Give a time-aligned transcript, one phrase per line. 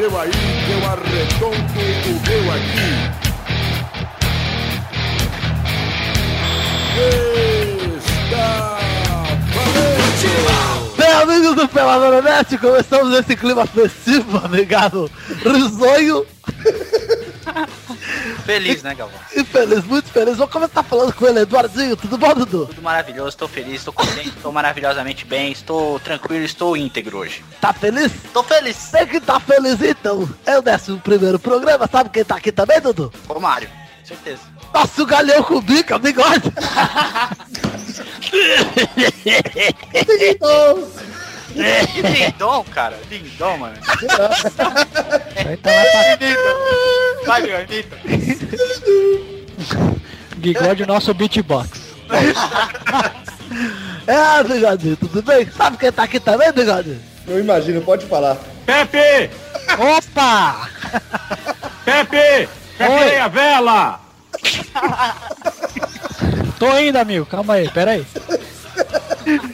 [0.00, 2.90] seu aí, que eu arredondo o meu aqui.
[8.24, 8.78] Está
[9.54, 10.30] valente!
[10.96, 15.10] Bem, amigos do Peladora Net, começamos nesse clima festivo, amigado.
[15.44, 16.24] Risonho
[18.44, 19.18] Feliz, né, Galvão?
[19.44, 20.36] feliz, muito feliz.
[20.36, 21.96] Vou começar falando com ele, Eduardinho.
[21.96, 22.66] Tudo bom, Dudu?
[22.66, 27.44] Tudo maravilhoso, estou feliz, estou contente, estou maravilhosamente bem, estou tranquilo, estou íntegro hoje.
[27.60, 28.12] Tá feliz?
[28.24, 28.90] Estou feliz.
[28.90, 30.28] Tem que tá feliz então.
[30.46, 33.12] É o décimo primeiro programa, sabe quem tá aqui também, Dudu?
[33.28, 33.68] Ô, Mário,
[34.04, 34.40] certeza.
[34.72, 36.50] Nosso galhão com bica, bigode.
[41.52, 42.98] Que lindom, cara.
[43.10, 43.76] Lindom, mano.
[47.26, 47.96] Vai, meu, Anitta.
[50.36, 51.68] Bigode nosso beatbox.
[54.06, 55.48] É, bigodinho, tudo bem?
[55.50, 56.98] Sabe quem tá aqui também, bigode?
[57.28, 58.36] Eu imagino, pode falar.
[58.66, 59.30] Pepe!
[59.78, 60.68] Opa!
[61.84, 62.48] Pepe!
[62.78, 64.00] Pepe a vela!
[66.58, 67.26] Tô indo, amigo.
[67.26, 68.06] Calma aí, pera aí.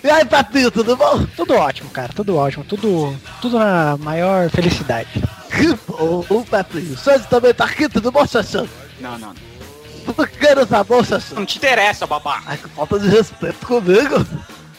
[0.06, 1.26] E aí, Pepinho, tudo bom?
[1.34, 2.12] Tudo ótimo, cara.
[2.14, 2.62] Tudo ótimo.
[2.62, 3.12] Tudo,
[3.42, 5.08] tudo na maior felicidade.
[5.50, 6.92] Que bom, o Pepinho.
[6.92, 8.68] O Santos também tá aqui, tudo bom, Xaxã?
[9.00, 9.34] Não, não.
[10.04, 11.34] Por que não tá bom, Xaxã?
[11.34, 12.40] Não te interessa, babá.
[12.46, 14.24] Ai, que falta de respeito comigo.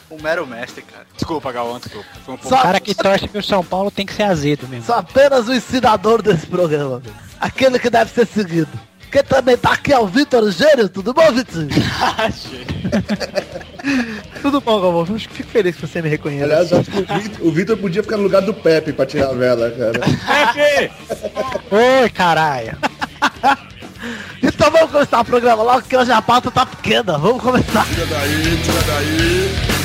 [0.10, 1.06] O mero mestre, cara.
[1.14, 2.08] Desculpa, Galvão, desculpa.
[2.26, 2.56] Foi um pouco...
[2.56, 4.86] O cara que torce pro São Paulo tem que ser azedo mesmo.
[4.86, 7.14] Sou apenas o ensinador desse programa, amigo.
[7.38, 8.72] Aquele que deve ser seguido.
[9.12, 11.66] Quem também tá aqui é o Vitor Gênio, tudo bom, Vitor?
[14.42, 15.06] tudo bom, Galvão.
[15.08, 16.44] Eu Fico feliz que você me reconhece.
[16.44, 19.30] Aliás, acho que o Vitor, o Vitor podia ficar no lugar do Pepe pra tirar
[19.30, 20.00] a vela, cara.
[20.00, 20.92] Pepe!
[21.72, 22.78] Oi, caralho.
[24.42, 27.18] Então vamos começar o programa logo, que hoje a pauta tá pequena.
[27.18, 27.86] Vamos começar.
[27.88, 29.77] Tira daí, tira daí.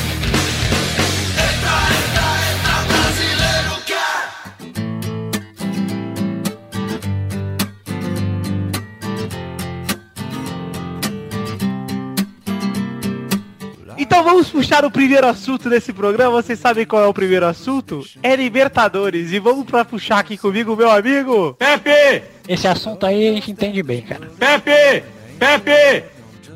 [14.22, 16.40] Então vamos puxar o primeiro assunto desse programa.
[16.40, 18.06] Vocês sabem qual é o primeiro assunto?
[18.22, 19.32] É Libertadores.
[19.32, 21.56] E vamos pra puxar aqui comigo, meu amigo.
[21.58, 22.22] Pepe!
[22.46, 24.30] Esse assunto aí a gente entende bem, cara.
[24.38, 25.04] Pepe!
[25.40, 26.04] Pepe!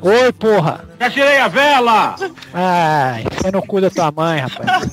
[0.01, 0.87] Oi, porra.
[0.97, 2.15] Já tirei a vela!
[2.53, 4.89] Ai, você não cuida da tua mãe, rapaz.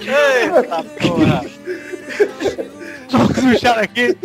[0.00, 1.44] Eita porra.
[3.10, 4.16] Vamos puxar aqui.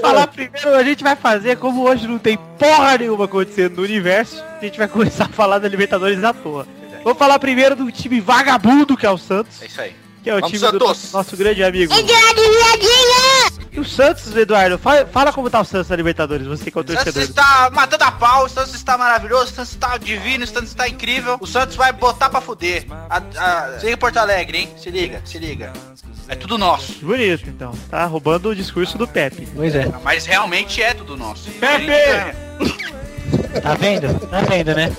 [0.00, 4.42] Falar primeiro, a gente vai fazer, como hoje não tem porra nenhuma acontecendo no universo,
[4.60, 6.66] a gente vai começar a falar da Libertadores à toa.
[7.04, 9.94] Vamos falar primeiro do time vagabundo que é o Santos, É isso aí.
[10.22, 11.12] que é o Vamos, time do Santos!
[11.12, 11.92] nosso grande amigo.
[13.72, 16.80] E o Santos, Eduardo, fala, fala como tá o Santos na Libertadores, você que é
[16.80, 17.22] o O Santos torcedor.
[17.22, 20.86] está matando a pau, o Santos está maravilhoso, o Santos está divino, o Santos está
[20.88, 21.38] incrível.
[21.40, 22.84] O Santos vai botar pra fuder.
[23.08, 23.78] A, a...
[23.80, 24.68] Se liga Porto Alegre, hein?
[24.76, 25.72] Se liga, se liga.
[26.28, 27.04] É tudo nosso.
[27.04, 27.72] Bonito, então.
[27.90, 29.46] Tá roubando o discurso do Pepe.
[29.54, 29.90] Pois é.
[30.02, 31.50] Mas realmente é tudo nosso.
[31.52, 32.36] Pepe!
[33.60, 34.18] Tá vendo?
[34.28, 34.90] Tá vendo, né?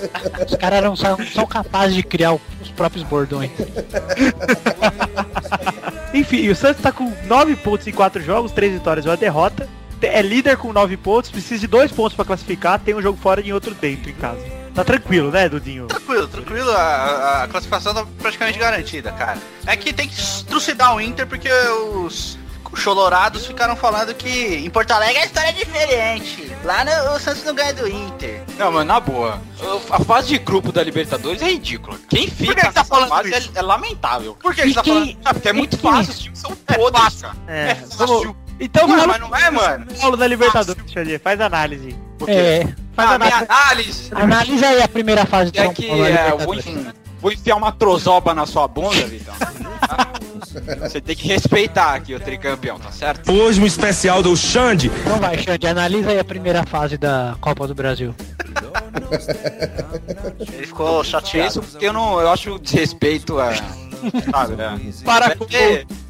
[0.46, 3.50] Os caras não são, são capazes de criar os próprios bordões.
[6.14, 9.68] Enfim, o Santos tá com 9 pontos em 4 jogos, 3 vitórias e uma derrota.
[10.00, 13.40] É líder com 9 pontos, precisa de 2 pontos pra classificar, tem um jogo fora
[13.40, 14.63] e outro dentro em casa.
[14.74, 15.86] Tá tranquilo, né, Dudinho?
[15.86, 19.38] Tranquilo, tranquilo, a, a classificação tá praticamente garantida, cara.
[19.66, 22.36] É que tem que trucidar o Inter porque os
[22.76, 26.50] cholorados ficaram falando que em Porto Alegre a história é diferente.
[26.64, 28.42] Lá no, o Santos não ganha do Inter.
[28.58, 29.40] Não, mano, na boa.
[29.90, 31.96] A fase de grupo da Libertadores é ridícula.
[32.08, 33.52] Quem que fica você tá falando fase é, isso?
[33.54, 34.36] é lamentável.
[34.42, 35.18] Por que você tá quem- falando?
[35.24, 37.36] Ah, porque é muito fácil, os times são podres, cara.
[37.46, 38.36] É, É vamos- fácil.
[38.58, 39.86] Então Não, mas não é, mano.
[40.00, 41.96] Paulo da Libertadores, Xavier, faz análise.
[42.26, 42.66] É.
[42.94, 44.10] Faz Ah, minha análise.
[44.14, 46.66] Analisa aí a primeira fase do é que é, vou, Libertadores.
[46.66, 46.86] enfim,
[47.20, 49.34] vou enfiar uma trozoba na sua bunda, Vitão.
[49.38, 50.10] Tá?
[50.88, 53.32] Você tem que respeitar aqui o tricampeão, tá certo?
[53.32, 54.86] Hoje um especial do Xande.
[55.00, 58.14] Então vai, Xande, analisa aí a primeira fase da Copa do Brasil.
[60.52, 61.48] Ele ficou chateado.
[61.48, 62.20] Isso porque eu não.
[62.20, 63.52] Eu acho desrespeito a.
[64.30, 64.78] Sabe, né?
[65.04, 65.48] Para com o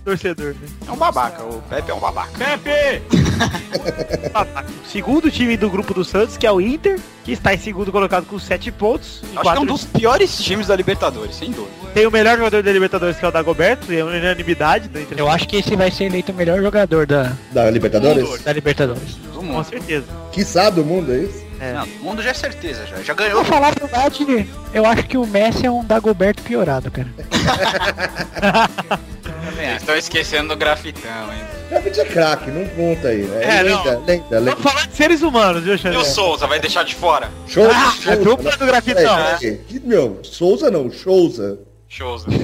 [0.05, 0.55] torcedor.
[0.61, 0.69] Né?
[0.87, 2.31] é um babaca, o Pepe é um babaca.
[2.39, 3.03] Pepe!
[4.87, 8.25] Segundo time do grupo do Santos, que é o Inter, que está em segundo colocado
[8.27, 9.21] com 7 pontos.
[9.23, 11.73] Acho que é quatro- um dos piores times da Libertadores, sem dúvida.
[11.93, 15.19] Tem o melhor jogador da Libertadores, que é o Dagoberto, é uma unanimidade do Inter.
[15.19, 18.43] Eu acho que esse vai ser eleito o melhor jogador da, Da Libertadores?
[18.43, 19.15] da Libertadores.
[19.15, 19.65] Do Com mundo.
[19.65, 20.07] certeza.
[20.33, 21.45] Quiçá do mundo, é isso?
[21.61, 21.73] É.
[21.73, 22.97] Não, o mundo já é certeza, já.
[23.03, 23.45] Já Pra ganhou.
[23.45, 27.09] falar a verdade, eu acho que o Messi é um Dagoberto piorado, cara.
[29.55, 31.45] Vocês estão esquecendo do grafitão, hein?
[31.71, 33.23] Grafite é craque, não conta aí.
[33.23, 33.45] né?
[33.59, 34.05] É, lenda, não.
[34.05, 34.51] lenda, lenda.
[34.55, 36.01] Vamos falar de seres humanos, viu, E Xavier?
[36.01, 37.31] o Souza vai deixar de fora?
[37.47, 38.57] Show, Ah, Souza, é dupla né?
[38.57, 39.17] do grafitão.
[39.17, 39.59] Peraí, peraí.
[39.67, 41.59] Que, meu, Souza não, Souza.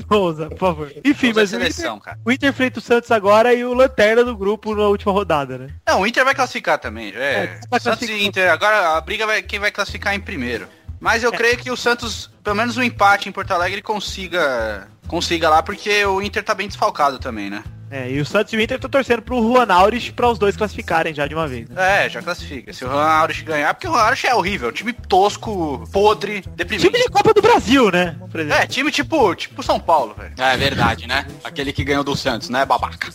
[0.08, 0.92] Souza, por favor.
[1.04, 2.18] Enfim, Souza é mas o Inter, seleção, cara.
[2.24, 5.68] o Inter enfrenta o Santos agora e o Lanterna do grupo na última rodada, né?
[5.88, 7.12] Não, o Inter vai classificar também.
[7.16, 7.18] É.
[7.18, 8.16] É, vai Santos classificar.
[8.16, 8.50] e Inter.
[8.50, 10.68] Agora a briga vai quem vai classificar em primeiro.
[11.00, 15.50] Mas eu creio que o Santos, pelo menos um empate em Porto Alegre, consiga consiga
[15.50, 17.64] lá, porque o Inter tá bem desfalcado também, né?
[17.90, 20.56] É, e o Santos e o Inter estão torcendo pro Juan Aures pra os dois
[20.56, 21.68] classificarem já de uma vez.
[21.68, 22.06] né?
[22.06, 22.72] É, já classifica.
[22.72, 26.86] Se o Juan Aurich ganhar, porque o Juan Aurich é horrível, time tosco, podre, deprimente.
[26.88, 28.16] Time de Copa do Brasil, né?
[28.60, 30.32] É, time tipo, tipo São Paulo, velho.
[30.38, 31.26] É verdade, né?
[31.42, 33.08] Aquele que ganhou do Santos, né, babaca?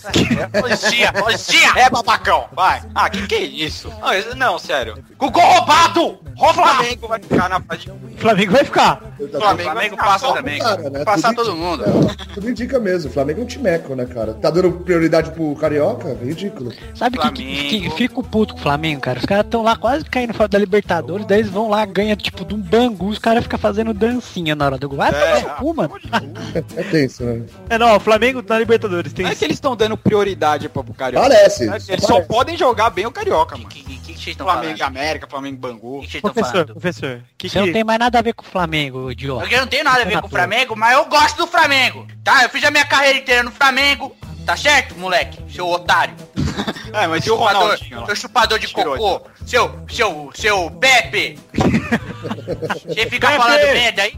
[0.53, 1.69] É, Policia, policia!
[1.77, 2.81] É babacão, vai.
[2.93, 3.89] Ah, que que é isso?
[4.35, 5.01] Não, não, sério.
[5.17, 6.19] Com gol roubado!
[6.37, 7.89] O Flamengo vai ficar na fase.
[7.89, 9.01] O Flamengo vai ficar.
[9.17, 10.81] O Flamengo passa também, cara.
[10.83, 10.89] Né?
[10.89, 11.85] Vai Passar todo mundo.
[11.85, 13.09] É, tudo indica mesmo.
[13.09, 14.33] O Flamengo é um timeco, né, cara?
[14.33, 16.17] Tá dando prioridade pro Carioca?
[16.23, 16.71] Ridículo.
[16.93, 19.19] Sabe que, que, que fico puto com o Flamengo, cara?
[19.19, 22.43] Os caras estão lá quase caindo fora da Libertadores, daí eles vão lá, ganha tipo
[22.45, 24.97] de um bangu, os caras ficam fazendo dancinha na hora do gol.
[24.97, 25.93] Vai É, tomar no cu, mano.
[26.75, 27.41] É tenso, né?
[27.69, 29.25] É, não, o Flamengo na Libertadores tem...
[29.25, 31.27] Não é que eles estão dando prioridade pro, Carioca.
[31.29, 31.65] Parece.
[31.67, 32.27] Só Eles só parece.
[32.29, 33.69] podem jogar bem o Carioca, mano.
[33.69, 34.95] que, que, que vocês estão Flamengo falando?
[34.97, 35.97] América, Flamengo Bangu.
[35.97, 36.73] O que vocês estão Professor, falando?
[36.73, 37.21] professor.
[37.37, 37.73] Que Você não que...
[37.73, 39.41] tem mais nada a ver com o Flamengo, idiota.
[39.41, 42.05] Porque eu não tenho nada a ver com o Flamengo, mas eu gosto do Flamengo,
[42.23, 42.43] tá?
[42.43, 44.15] Eu fiz a minha carreira inteira no Flamengo,
[44.45, 45.39] tá certo, moleque?
[45.53, 46.15] Seu otário.
[46.93, 49.29] É, mas e o Chupador, seu chupador de Tirou cocô.
[49.45, 51.37] Seu, seu, seu Pepe.
[52.87, 53.41] Você fica Pepe!
[53.41, 54.17] falando merda aí?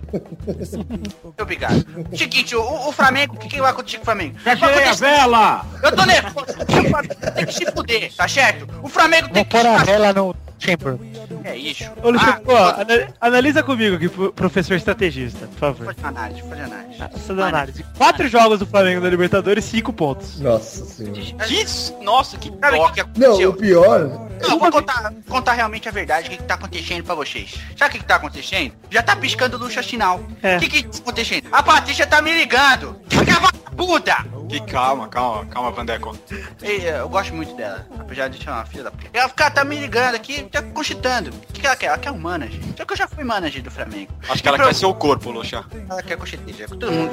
[1.24, 1.84] Muito obrigado.
[2.16, 4.38] Seguinte, o, o Flamengo, o que, que vai acontecer com o Flamengo?
[4.46, 5.66] Já Vai tirei a vela!
[5.82, 6.46] Eu tô nervoso.
[6.52, 8.68] O Flamengo tem que se fuder, tá certo?
[8.84, 10.98] O Flamengo tem Vou que pôr a vela no Chamber.
[11.44, 11.84] É isso.
[12.04, 12.86] Ô, Luciano, Ah,
[13.22, 15.86] analisa comigo aqui, pro- professor estrategista, por favor.
[15.94, 17.02] Faz análise, faz análise.
[17.16, 17.86] Essa da análise.
[17.98, 20.40] Quatro jogos do Flamengo na Libertadores, cinco pontos.
[20.40, 21.22] Nossa senhora.
[21.46, 21.66] Que,
[22.04, 23.50] nossa, que o que, que Não, aconteceu?
[23.52, 24.28] o pior.
[24.42, 27.56] Não, eu vou contar, contar realmente a verdade, o que, que tá acontecendo pra vocês.
[27.78, 28.74] Sabe o que, que tá acontecendo?
[28.90, 30.20] Já tá piscando luz sinal.
[30.20, 30.58] O É.
[30.60, 31.48] que, que tá acontecendo?
[31.52, 33.00] A Patrícia tá me ligando.
[33.20, 34.26] Aquela puta!
[34.50, 36.18] Que calma, calma, calma, Vandeco.
[36.62, 39.10] Eu gosto muito dela, apesar de ser uma filha da puta.
[39.12, 41.30] Ela fica, tá me ligando aqui, tá conchitando.
[41.30, 41.88] O que, que ela quer?
[41.88, 42.60] Ela quer um manager.
[42.76, 44.12] Só que eu já fui manager do Flamengo.
[44.30, 45.66] Acho que ela quer seu corpo, Luxa.
[45.90, 47.12] Ela quer conchiteja, é com todo mundo.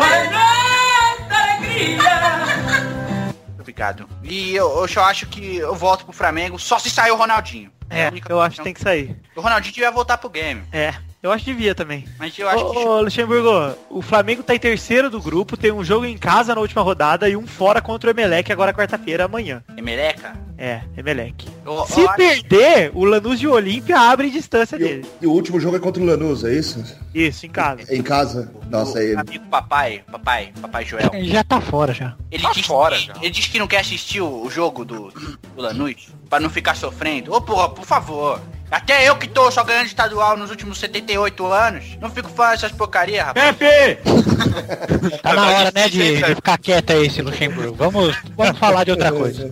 [3.59, 4.09] Obrigado.
[4.23, 7.73] E eu, eu só acho que eu volto pro Flamengo só se sair o Ronaldinho.
[7.89, 9.17] É, única eu acho que tem que sair.
[9.37, 10.63] O Ronaldinho devia voltar pro game.
[10.73, 12.07] É, eu acho que devia também.
[12.19, 12.79] Mas eu acho que...
[12.79, 16.55] Ô, ô, Luxemburgo, o Flamengo tá em terceiro do grupo, tem um jogo em casa
[16.55, 19.65] na última rodada e um fora contra o Emelec agora quarta-feira, amanhã.
[19.77, 20.37] É meleca?
[20.65, 21.47] É, Emelec.
[21.67, 25.07] Eu- Se eu acho- perder, o Lanús de Olímpia abre distância E o, dele.
[25.21, 26.83] e o último jogo é contra o Lanús, é isso?
[27.15, 27.83] Isso, em casa.
[27.87, 28.51] É em casa?
[28.71, 29.15] Nossa, o aí.
[29.15, 31.11] amigo papai, papai, papai Joel.
[31.13, 32.17] Ele já tá fora já.
[32.31, 33.13] Ele Tá diz, fora já.
[33.21, 35.11] ele diz que não quer assistir o, o jogo do,
[35.55, 37.35] do Lanús pra não ficar sofrendo.
[37.35, 38.41] Ô porra, por favor.
[38.75, 42.73] Até eu que tô só ganhando estadual nos últimos 78 anos, não fico falando essas
[42.73, 43.57] porcarias, rapaz.
[43.57, 44.01] Pepe!
[45.23, 47.75] Tá na hora, né, de, de ficar quieto aí, esse Luxemburgo.
[47.75, 49.51] Vamos, vamos falar de outra coisa.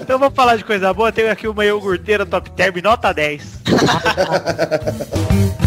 [0.00, 1.12] Então vamos falar de coisa boa.
[1.12, 3.42] Tem aqui uma iogurteira top term, nota 10.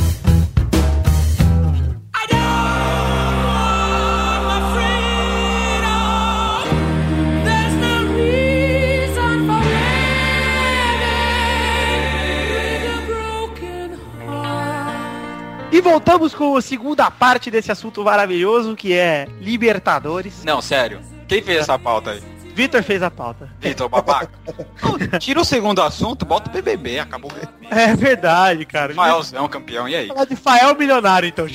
[15.71, 20.43] E voltamos com a segunda parte desse assunto maravilhoso, que é Libertadores.
[20.43, 20.99] Não, sério.
[21.27, 22.23] Quem fez essa pauta aí?
[22.55, 23.49] Vitor fez a pauta.
[23.61, 24.31] Vitor Babaca.
[25.19, 27.31] Tira o segundo assunto, bota o BBB, acabou.
[27.69, 28.93] É verdade, cara.
[28.93, 30.07] Rafaelzão, campeão, e aí?
[30.07, 31.45] Falar de Fael Milionário, então.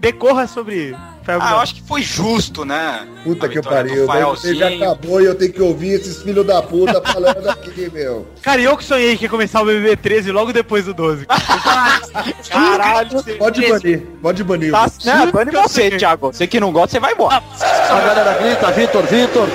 [0.00, 0.96] Decorra sobre
[1.28, 3.06] Fael Ah, eu acho que foi justo, né?
[3.22, 4.06] Puta A que pariu.
[4.06, 4.90] Mas você já Faelzinho.
[4.90, 8.26] acabou e eu tenho que ouvir esses filhos da puta falando aqui, meu.
[8.40, 11.26] Cara, eu que sonhei que ia começar o BBB 13 logo depois do 12.
[12.48, 14.72] Caralho, Pode banir, pode banir.
[14.72, 15.26] Tá, né?
[15.26, 16.32] Bane você, Thiago.
[16.32, 17.42] Você que não gosta, você vai embora.
[17.60, 19.48] A galera grita, Vitor, Vitor.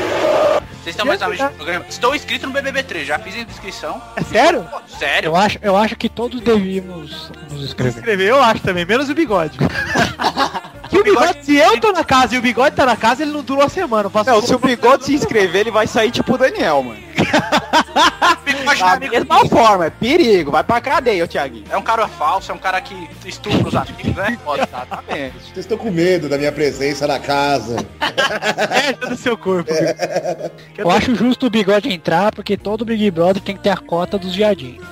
[0.84, 1.86] Vocês estão mais no programa.
[1.90, 4.00] Estou inscrito no BBB 3, já fiz a inscrição.
[4.16, 4.68] É sério?
[4.70, 5.28] Pô, sério?
[5.30, 7.96] Eu acho, eu acho que todos devíamos nos inscrever.
[7.98, 9.58] Escrever, eu acho também, menos o bigode.
[10.94, 13.32] que o bigode, se eu tô na casa e o bigode tá na casa, ele
[13.32, 14.06] não dura uma semana.
[14.06, 17.00] Eu faço Não, se o bigode se inscrever, ele vai sair tipo o Daniel, mano.
[18.44, 21.66] Bigode Da mesma forma, é perigo, vai pra cadeia, ô Thiaguinho.
[21.70, 24.38] É um cara falso, é um cara que estupra os amigos, né?
[24.68, 25.40] Exatamente.
[25.40, 27.78] Vocês estão com medo da minha presença na casa.
[28.70, 29.72] merda do seu corpo.
[30.78, 34.18] Eu acho justo o bigode entrar, porque todo Big Brother tem que ter a cota
[34.18, 34.86] dos viadinhos.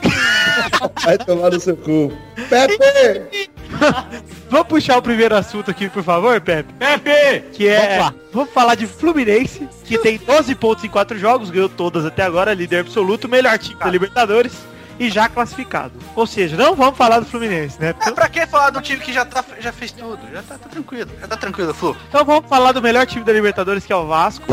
[1.04, 2.12] Vai tomar no seu cu.
[2.50, 3.50] Pepe!
[4.50, 6.74] Vamos puxar o primeiro assunto aqui, por favor, Pepe?
[6.74, 7.50] Pepe!
[7.54, 7.98] Que é.
[7.98, 8.22] Vamos.
[8.34, 12.54] Vamos falar de Fluminense, que tem 12 pontos em 4 jogos, ganhou todas até agora,
[12.54, 14.54] líder absoluto, melhor time da Libertadores.
[15.02, 15.94] E já classificado.
[16.16, 17.96] Ou seja, não vamos falar do Fluminense, né?
[18.06, 20.20] É, pra que falar do time que já, tá, já fez tudo?
[20.32, 21.10] Já tá, tá tranquilo.
[21.20, 21.98] Já tá tranquilo, Flu.
[22.08, 24.46] Então vamos falar do melhor time da Libertadores, que é o Vasco.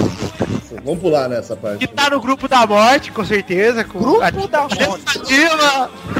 [0.85, 1.78] Vamos pular nessa parte.
[1.78, 3.85] Que tá no grupo da morte, com certeza.
[3.85, 5.05] Com Grupo a da morte.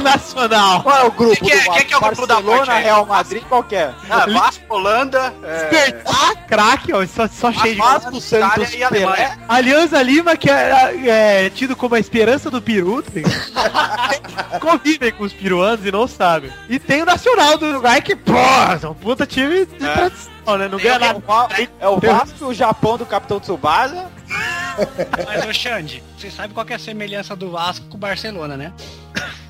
[0.01, 0.83] Nacional.
[0.83, 2.69] Qual é o grupo Quem que é- do quem que é o grupo da morte
[2.69, 2.83] aí?
[2.83, 3.91] Real Madrid, qual que é?
[4.09, 7.79] Ah, Vasco, Holanda, é, Despertar, craque, ó, só, só cheio de...
[7.81, 9.15] Vasco, Santos, e Alemanha.
[9.29, 9.37] Pelé.
[9.47, 13.09] Alianza Lima, que é, é tido como a esperança do peru, tá?
[14.59, 16.51] convivem com os peruanos e não sabem.
[16.69, 19.93] E tem o Nacional do Uruguai, que, pô, é um puta time de É.
[19.93, 20.67] tradição, né?
[20.67, 21.21] Não Tem ganha nada.
[21.79, 24.07] É o Vasco, o Japão do Capitão Tsubasa.
[25.27, 28.55] Mas, ô Xande, você sabe qual que é a semelhança do Vasco com o Barcelona,
[28.55, 28.73] né?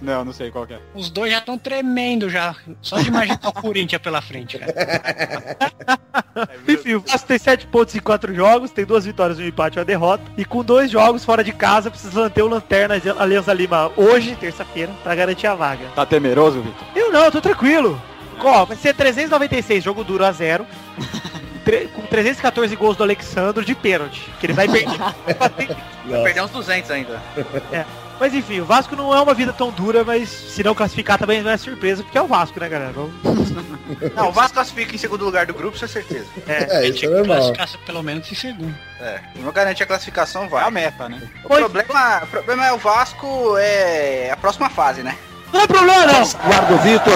[0.01, 0.79] Não, não sei qual que é.
[0.93, 2.55] Os dois já estão tremendo já.
[2.81, 4.73] Só de imaginar o Corinthians pela frente, cara.
[6.67, 9.79] Enfim, o Vasco tem 7 pontos em 4 jogos, tem duas vitórias, um empate e
[9.79, 10.23] uma derrota.
[10.37, 14.91] E com dois jogos fora de casa, precisa manter o Lanterna Aliança Lima hoje, terça-feira,
[15.03, 15.85] pra garantir a vaga.
[15.95, 16.87] Tá temeroso, Vitor?
[16.95, 18.01] Eu não, eu tô tranquilo.
[18.41, 20.65] Ó, vai ser 396, jogo duro a zero.
[21.93, 24.27] Com 314 gols do Alexandro de pênalti.
[24.39, 24.97] Que ele vai perder.
[26.05, 26.23] Nossa.
[26.23, 27.21] Perdeu uns 200 ainda.
[28.19, 31.41] Mas enfim, o Vasco não é uma vida tão dura, mas se não classificar também
[31.41, 32.91] não é surpresa, porque é o Vasco, né, galera?
[32.91, 33.49] Vamos-
[34.15, 36.27] Não, o Vasco classifica em segundo lugar do grupo, isso é certeza.
[36.47, 37.53] É, isso é Tinha que normal.
[37.53, 38.75] classificar pelo menos em segundo.
[38.99, 40.71] É, não garante a classificação, É a vai.
[40.71, 41.19] meta, né?
[41.43, 45.17] O Pois- problema, o problema é o Vasco, é a próxima fase, né?
[45.51, 46.23] Não é problema, não!
[46.45, 47.13] Guarda o Vitor.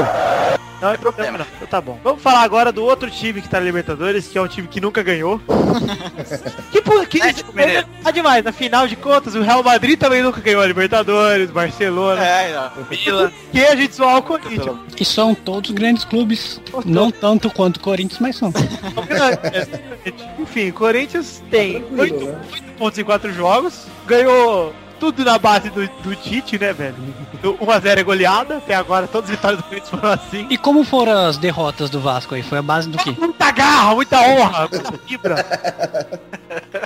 [0.83, 1.45] Não é problema, não.
[1.55, 1.97] Então tá bom.
[2.03, 4.81] Vamos falar agora do outro time que tá na Libertadores, que é um time que
[4.81, 5.39] nunca ganhou.
[6.73, 7.87] que por que Atlético Mineiro.
[8.03, 12.21] tá demais, afinal de contas, o Real Madrid também nunca ganhou a Libertadores, Barcelona.
[12.21, 14.77] É, Por que a gente zoar o Corinthians?
[14.99, 16.59] E são todos grandes clubes.
[16.83, 18.51] Não tanto quanto o Corinthians, mas são.
[20.37, 22.41] Enfim, o Corinthians tem 8 né?
[22.77, 24.73] pontos em 4 jogos, ganhou
[25.03, 26.95] tudo na base do, do Tite, né, velho?
[27.43, 30.47] 1x0 é goleada, até agora todas as vitórias do Corinthians foram assim.
[30.49, 32.41] E como foram as derrotas do Vasco aí?
[32.41, 33.13] Foi a base do quê?
[33.19, 35.35] Muita garra, muita honra, muita fibra.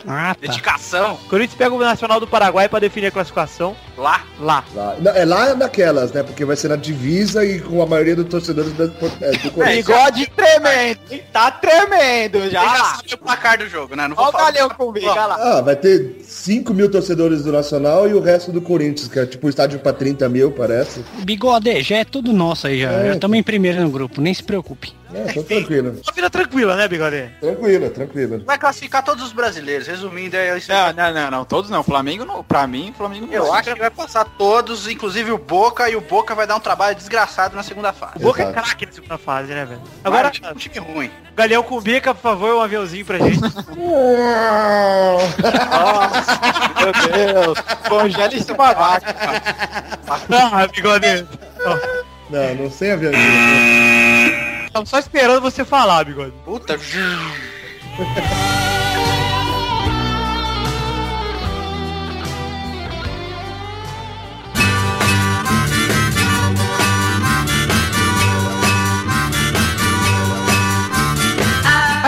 [0.07, 0.47] Ah, tá.
[0.47, 4.21] Dedicação, Corinthians pega o Nacional do Paraguai pra definir a classificação lá.
[4.39, 4.63] lá.
[4.75, 6.23] Lá- não, é lá naquelas, né?
[6.23, 9.85] Porque vai ser na divisa e com a maioria dos torcedores da- é, do Corinthians.
[9.85, 11.23] Bigode tremendo, hein?
[11.33, 12.61] Tá tremendo Você já.
[12.63, 14.07] já sabe o placar do jogo, né?
[14.07, 15.57] Não vou Olha o galhão comigo, olha lá.
[15.57, 19.25] Ah, vai ter 5 mil torcedores do Nacional e o resto do Corinthians, que é
[19.25, 21.03] tipo um estádio pra 30 mil, parece.
[21.19, 22.91] Bigode, já é tudo nosso aí já.
[22.91, 23.07] É.
[23.07, 24.93] Já estamos em primeiro no grupo, nem se preocupe.
[25.13, 25.91] É, tô tranquilo.
[26.03, 27.29] Uma vida tranquila, né, Bigode?
[27.39, 28.43] Tranquilo, tranquilo.
[28.45, 29.87] Vai classificar todos os brasileiros.
[29.87, 30.71] Resumindo, é isso.
[30.71, 31.83] Não, não, não, não, todos não.
[31.83, 32.43] Flamengo não.
[32.43, 33.33] Pra mim, Flamengo não.
[33.33, 36.59] Eu acho que vai passar todos, inclusive o Boca, e o Boca vai dar um
[36.59, 38.13] trabalho desgraçado na segunda fase.
[38.17, 38.61] O Boca é Exato.
[38.61, 39.81] craque na segunda fase, né, velho?
[40.03, 41.11] Agora, um time ruim.
[41.35, 43.39] Galeão com bica, por favor, um aviãozinho pra gente.
[46.83, 46.93] Meu
[47.33, 47.57] Deus.
[47.87, 49.15] Congela em cima da vaca.
[50.29, 51.27] ah, Bigode.
[52.29, 54.16] Não, não sei aviãozinho.
[54.77, 56.33] Tava só esperando você falar, Bigode.
[56.45, 56.77] Puta.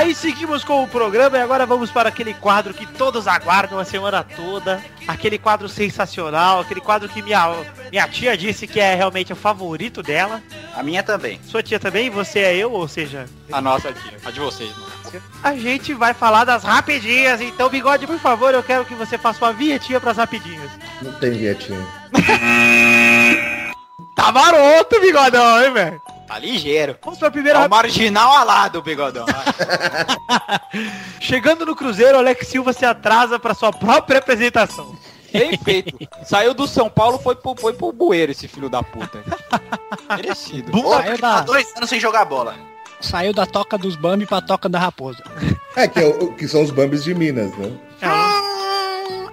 [0.10, 3.86] Aí seguimos com o programa e agora vamos para aquele quadro que todos aguardam a
[3.86, 4.84] semana toda.
[5.08, 7.46] Aquele quadro sensacional, aquele quadro que minha,
[7.92, 10.42] minha tia disse que é realmente o favorito dela.
[10.76, 11.40] A minha também.
[11.44, 14.18] Sua tia também, você é eu, ou seja, A nossa tia.
[14.26, 15.22] A de vocês, mano.
[15.44, 17.40] a gente vai falar das rapidinhas.
[17.40, 20.72] Então, Bigode, por favor, eu quero que você faça uma vinhetinha pras rapidinhas.
[21.04, 21.88] Não tem vietinho.
[24.16, 26.02] Tá maroto, Bigodão, hein, velho?
[26.30, 26.96] Tá ligeiro.
[27.04, 27.82] Vamos pra É primeira o rapidinha.
[27.82, 29.26] marginal alado, bigodão.
[31.20, 34.96] Chegando no Cruzeiro, Alex Silva se atrasa para sua própria apresentação.
[35.34, 35.98] Bem feito.
[36.24, 39.24] Saiu do São Paulo, foi pro, foi pro bueiro esse filho da puta.
[40.16, 40.72] Merecido.
[40.72, 42.56] Pô, Saiu tá da, dois anos sem jogar bola.
[43.02, 45.24] saiu da toca dos Bambi pra toca da raposa.
[45.76, 47.72] É, que, é o- que são os Bambis de Minas, né?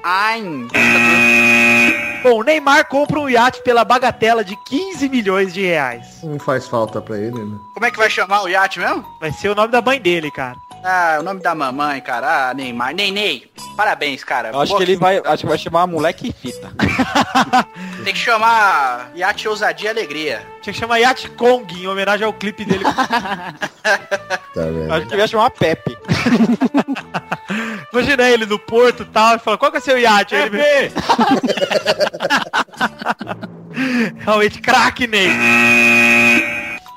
[0.02, 0.42] Ai,
[2.28, 6.24] Bom, Neymar compra um iate pela bagatela de 15 milhões de reais.
[6.24, 7.56] Não faz falta pra ele, né?
[7.72, 9.06] como é que vai chamar o iate mesmo?
[9.20, 10.56] Vai ser o nome da mãe dele, cara.
[10.88, 12.50] Ah, o nome da mamãe, cara.
[12.50, 12.94] Ah, Neymar.
[12.94, 13.50] Nenei.
[13.76, 14.50] Parabéns, cara.
[14.50, 15.18] Eu acho Pô, que ele vai.
[15.18, 16.70] Acho que vai chamar moleque fita.
[18.04, 20.46] Tem que chamar Iate Ousadia e Alegria.
[20.62, 22.84] Tinha que chamar Yacht Kong em homenagem ao clipe dele.
[24.56, 24.90] Tá vendo?
[24.90, 25.98] Acho que vai chamar Pepe.
[27.92, 30.34] Imagina ele no porto e tal, e fala, qual que é seu iate?
[30.34, 30.94] Aí ele Pepe!
[34.24, 35.30] realmente craque Ney.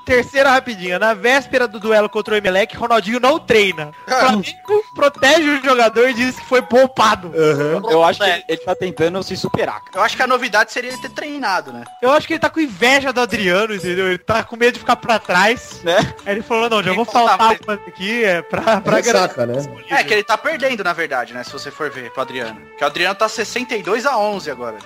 [0.09, 0.97] Terceira rapidinha.
[0.97, 3.91] Na véspera do duelo contra o Emelec, Ronaldinho não treina.
[4.07, 7.31] O Flamengo protege o jogador e diz que foi poupado.
[7.35, 7.81] Aham.
[7.89, 9.81] Eu acho que ele, tá tentando se superar.
[9.93, 11.83] Eu acho que a novidade seria ele ter treinado, né?
[12.01, 14.07] Eu acho que ele tá com inveja do Adriano, entendeu?
[14.07, 15.81] Ele tá com medo de ficar pra trás.
[15.83, 15.97] Né?
[16.25, 17.51] Aí ele falou, não, já vou faltar
[17.87, 19.61] aqui, é pra, pra Ressaca, né?
[19.89, 21.43] É que ele tá perdendo, na verdade, né?
[21.43, 22.59] Se você for ver pro Adriano.
[22.77, 24.77] Que o Adriano tá 62 a 11 agora.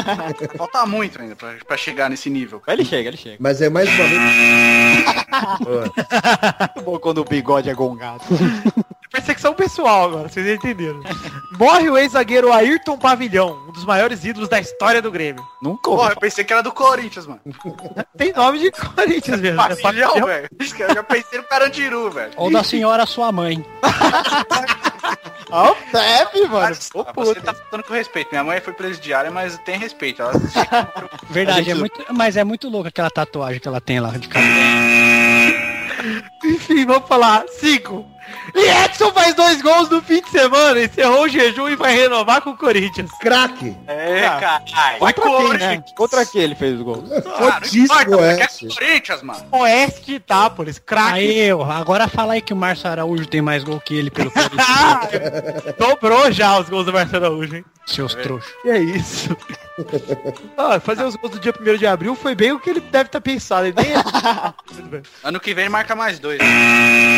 [0.56, 2.62] Falta muito ainda pra, pra chegar nesse nível.
[2.66, 3.36] Ele chega, ele chega.
[3.38, 4.61] Mas é mais uma vez.
[6.74, 8.22] Muito bom quando o bigode é gongado.
[9.22, 11.00] Perseguição pessoal agora, vocês entenderam.
[11.56, 15.46] Morre o ex-zagueiro Ayrton Pavilhão, um dos maiores ídolos da história do Grêmio.
[15.62, 16.14] Nunca Porra, ouvi.
[16.14, 17.40] eu pensei que era do Corinthians, mano.
[18.18, 19.62] Tem nome de Corinthians mesmo.
[19.62, 19.76] né?
[19.76, 20.48] Pavilhão, velho.
[20.58, 22.32] Eu já pensei no Carandiru, velho.
[22.36, 23.64] Ou da senhora sua mãe.
[25.52, 26.76] Ó, o Pepe, mano.
[26.94, 28.30] Ô, você tá faltando com respeito.
[28.32, 30.20] Minha mãe foi presidiária, mas tem respeito.
[30.20, 30.32] Ela...
[31.30, 34.52] Verdade, é muito, mas é muito louco aquela tatuagem que ela tem lá de cabelo.
[36.44, 37.44] Enfim, vamos falar.
[37.48, 38.04] Cinco.
[38.54, 42.40] E Edson faz dois gols no fim de semana, encerrou o jejum e vai renovar
[42.42, 43.10] com o Corinthians.
[43.20, 43.76] Craque.
[43.86, 44.98] É, caralho.
[45.00, 45.58] Vai Contra quem, né?
[45.58, 45.92] Corinthians.
[45.96, 47.04] Contra quem ele fez o gol?
[47.26, 48.66] Ah, importa, você quer esse.
[48.68, 49.46] Corinthians, mano.
[49.52, 51.18] Oeste de Itápolis, craque.
[51.18, 54.30] Aí, eu, agora fala aí que o Márcio Araújo tem mais gol que ele pelo
[54.30, 55.00] Corinthians, Ah,
[55.78, 57.64] Dobrou já os gols do Marcelo Araújo, hein?
[57.86, 58.52] seus trouxas.
[58.64, 59.36] E é isso.
[60.56, 63.06] Ah, fazer os gols do dia 1 de abril foi bem o que ele deve
[63.06, 63.66] estar pensado.
[63.66, 63.92] Ele nem...
[64.66, 65.02] Tudo bem.
[65.24, 66.38] Ano que vem marca mais dois.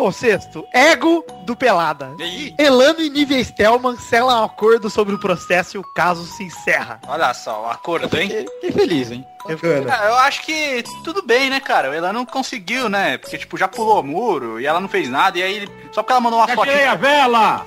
[0.00, 0.66] Bom, sexto.
[0.72, 2.14] Ego do Pelada.
[2.18, 2.54] E aí?
[2.56, 6.98] Elano e Nívia Stelman selam acordo sobre o processo e o caso se encerra.
[7.06, 8.30] Olha só, o acordo, hein?
[8.30, 9.26] Fiquei, fiquei feliz, hein?
[9.46, 9.94] Bacana.
[9.94, 11.94] Ah, eu acho que tudo bem, né, cara?
[11.94, 13.18] Ela não conseguiu, né?
[13.18, 15.38] Porque, tipo, já pulou o muro e ela não fez nada.
[15.38, 16.92] E aí, só porque ela mandou uma Achei fotinha.
[16.92, 17.66] a vela!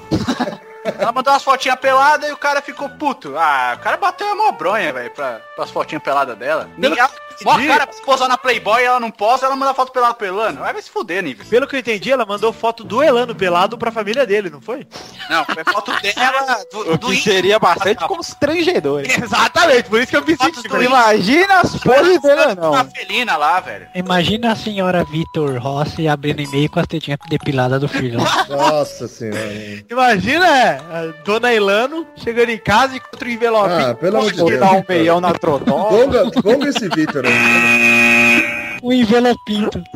[0.86, 3.38] Ela mandou umas fotinhas peladas e o cara ficou puto.
[3.38, 6.70] Ah, o cara bateu a mó bronha, velho, pra, pras fotinhas peladas dela.
[6.78, 7.10] Nem ela,
[7.44, 10.60] mó cara posar na Playboy e ela não posa, ela manda foto pelada pelando.
[10.60, 11.46] Vai vai se fuder, nível.
[11.46, 14.86] Pelo que eu entendi, ela mandou foto do Elano pelado pra família dele, não foi?
[15.30, 19.04] Não, foi foto dela, do, O do que seria bastante constrangedor.
[19.06, 20.68] Exatamente, por isso que eu me senti.
[20.84, 22.72] Imagina as poses dele, não.
[22.72, 23.88] Uma felina lá, velho.
[23.96, 28.20] Imagina a senhora Vitor Rossi abrindo e-mail com as tetinhas depiladas do filho.
[28.50, 29.84] Nossa senhora.
[29.90, 33.74] Imagina, é, a dona Elano chegando em casa e encontra o envelope.
[33.74, 34.60] Ah, pelo amor de Deus.
[34.60, 35.90] dar um meião na trotó.
[35.90, 38.80] Gonga, gonga esse Vitor aí.
[38.82, 39.84] o envelopinto.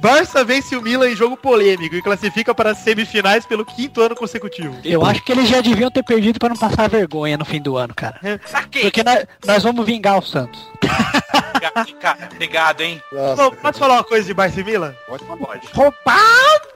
[0.00, 4.16] Barça vence o Milan em jogo polêmico e classifica para as semifinais pelo quinto ano
[4.16, 4.74] consecutivo.
[4.82, 7.76] Eu acho que eles já deviam ter perdido pra não passar vergonha no fim do
[7.76, 8.18] ano, cara.
[8.50, 8.80] Pra quê?
[8.80, 10.66] Porque nós, nós vamos vingar o Santos.
[12.32, 13.02] Obrigado, hein?
[13.12, 13.50] Nossa.
[13.50, 14.94] Bom, posso falar uma coisa de Barça e Milan?
[15.06, 15.68] Pode, pode.
[15.74, 16.70] Roubado!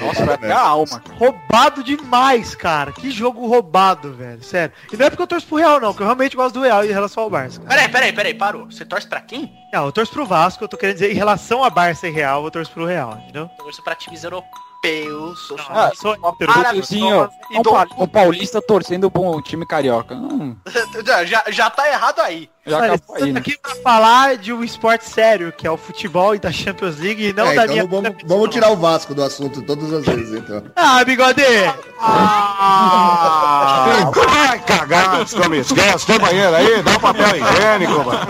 [0.00, 1.00] Nossa, vai até a alma.
[1.00, 1.18] cara.
[1.18, 2.92] Roubado demais, cara.
[2.92, 4.42] Que jogo roubado, velho.
[4.42, 4.72] Sério.
[4.92, 6.84] E não é porque eu torço pro Real, não, porque eu realmente gosto do Real
[6.84, 7.60] em relação ao Barça.
[7.60, 7.68] Cara.
[7.74, 8.66] Peraí, peraí, peraí, parou.
[8.66, 9.52] Você torce pra quem?
[9.72, 12.44] Não, eu torço pro Vasco, eu tô querendo dizer, em relação a Barça e Real,
[12.44, 13.50] eu torço pro Real, entendeu?
[13.58, 14.67] Eu torço pra times europeus.
[14.80, 20.14] Sou só Ah, sou Paulistino, um, pa- um paulista torcendo pra um time carioca.
[20.14, 20.56] Hum,
[21.26, 22.48] já, já, tá errado aí.
[22.64, 23.40] já Olha, acabou aí, estamos né?
[23.40, 27.28] aqui pra falar de um esporte sério, que é o futebol e da Champions League,
[27.28, 27.86] e não É, da então minha...
[27.86, 30.62] vamos, vamos tirar o Vasco do assunto todas as vezes, então.
[30.76, 31.42] Ah, bigode!
[32.00, 36.06] Ah, vai cagar, você me esquece.
[36.06, 36.82] Tem banheiro aí?
[36.84, 38.26] Dá um papel higiênico, mano.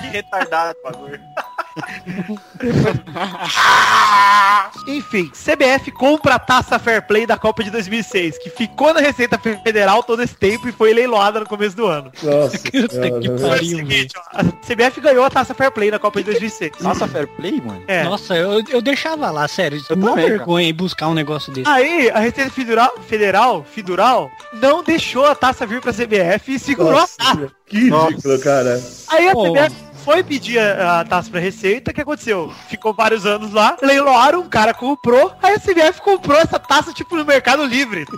[0.00, 1.20] Que retardado, bagulho.
[4.86, 9.38] Enfim, CBF compra a taça Fair Play da Copa de 2006, que ficou na Receita
[9.38, 12.10] Federal todo esse tempo e foi leiloada no começo do ano.
[12.22, 13.22] Nossa Puta que senhora.
[13.22, 16.24] Foi o pariu, seguinte, ó, a CBF ganhou a taça Fair Play na Copa de
[16.26, 16.72] 2006.
[16.80, 17.82] Nossa, fair play, mano.
[17.86, 18.04] É.
[18.04, 19.82] Nossa, eu, eu deixava lá, sério.
[19.88, 21.68] Eu Uma também, vergonha em buscar um negócio desse.
[21.68, 26.98] Aí, a Receita Federal, Federal, Federal não deixou a taça vir pra CBF e segurou
[26.98, 27.34] a taça.
[27.34, 28.82] Nossa, que ridículo, cara.
[29.08, 29.52] Aí a Pô.
[29.52, 32.52] CBF foi pedir a, a taça pra Receita, o que aconteceu?
[32.68, 37.16] Ficou vários anos lá, leiloaram, um cara comprou, aí a CBF comprou essa taça, tipo,
[37.16, 38.06] no Mercado Livre.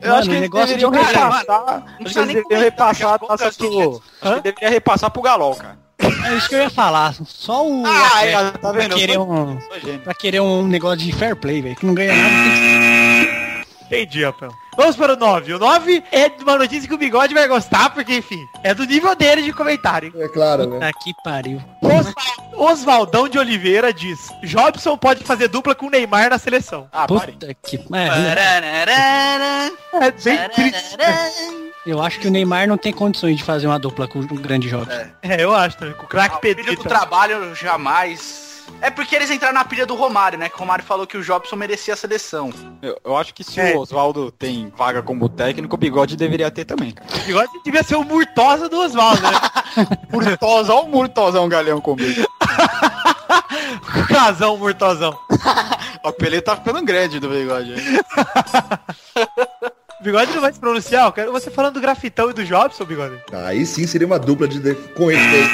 [0.00, 1.64] Eu Mano, acho que o eles negócio deveriam de- Cara, repassar.
[1.66, 4.02] Não Acho que eles nem deveriam repassar a taça pro.
[4.20, 5.78] Acho que deveria repassar pro Galol, cara.
[5.98, 7.14] É isso que eu ia falar.
[7.24, 7.84] Só o.
[7.86, 8.92] Ah, é, tá pra, vendo?
[8.92, 9.58] Eu querer um,
[10.02, 11.76] pra querer um negócio de fair play, velho.
[11.76, 13.13] Que não ganha nada.
[13.94, 14.52] Entendi, Rafael.
[14.76, 15.54] Vamos para o 9.
[15.54, 18.84] O 9 é de uma notícia que o Bigode vai gostar, porque, enfim, é do
[18.84, 20.12] nível dele de comentário.
[20.16, 20.90] É claro, que- né?
[21.02, 21.60] Que pariu.
[22.56, 26.88] Osvaldão de Oliveira diz, Jobson pode fazer dupla com o Neymar na seleção.
[26.92, 27.32] Ah, pare.
[27.32, 27.76] Puta que.
[27.92, 28.08] É,
[30.06, 30.96] É bem triste.
[31.86, 34.68] eu acho que o Neymar não tem condições de fazer uma dupla com o grande
[34.68, 34.86] jogo.
[35.22, 38.43] É, eu acho também, com o craque Ah, do trabalho jamais
[38.84, 40.50] É porque eles entraram na pilha do Romário, né?
[40.50, 42.52] Que o Romário falou que o Jobson merecia a seleção.
[42.82, 43.74] Eu, eu acho que se É.
[43.74, 47.08] o Oswaldo tem vaga como técnico, o Bigode deveria ter também, cara.
[47.10, 49.30] O bigode devia ser o Murtosa do Oswaldo, né?
[50.12, 52.28] Murtosa, olha o Murtosão galhão comigo.
[54.06, 55.18] Casão, Murtozão.
[56.04, 57.76] O apelido tá ficando grande do Bigode.
[60.00, 63.18] Bigode não vai se pronunciar, eu quero você falando do grafitão e do Jobson, bigode.
[63.32, 65.50] Aí sim seria uma dupla de com respeito.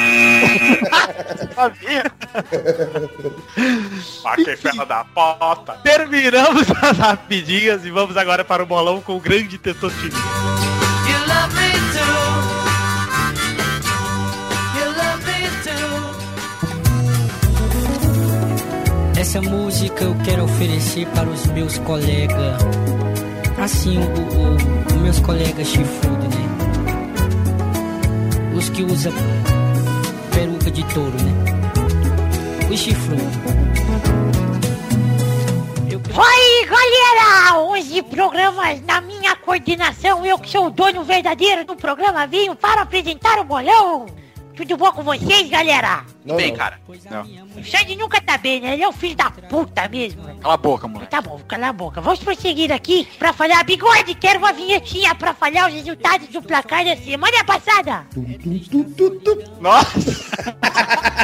[1.55, 2.13] Sabia?
[4.39, 5.75] E ferro da pota.
[5.83, 10.21] Terminamos as rapidinhas e vamos agora para o bolão com o grande Testosterinha.
[19.17, 23.10] Essa música eu quero oferecer para os meus colegas.
[23.73, 24.57] Assim, o, o-
[24.89, 26.49] os meus colegas chifrudos, né?
[28.55, 29.13] Os que usam
[30.35, 32.69] peruca de touro, né?
[32.71, 33.25] Os chifrudos.
[36.13, 37.59] Vai, galera!
[37.61, 40.27] 11 programas na minha coordenação.
[40.27, 44.07] Eu que sou o dono verdadeiro do programa Vinho para apresentar o bolão.
[44.61, 46.05] Tudo bom com vocês, galera?
[46.23, 46.59] Não, Bem, não.
[46.59, 46.79] cara.
[46.87, 48.75] O Xande nunca tá bem, né?
[48.75, 50.23] Ele é um filho da puta mesmo.
[50.23, 50.37] né?
[50.39, 51.11] Cala a boca, moleque.
[51.11, 52.03] Tá bom, cala a boca.
[52.03, 53.65] Vamos prosseguir aqui pra falar.
[53.65, 58.05] Bigode, quero uma vinhetinha pra falar os resultados do placar da semana passada.
[58.13, 59.39] Tum, tum, tum, tum, tum.
[59.63, 59.99] Nossa,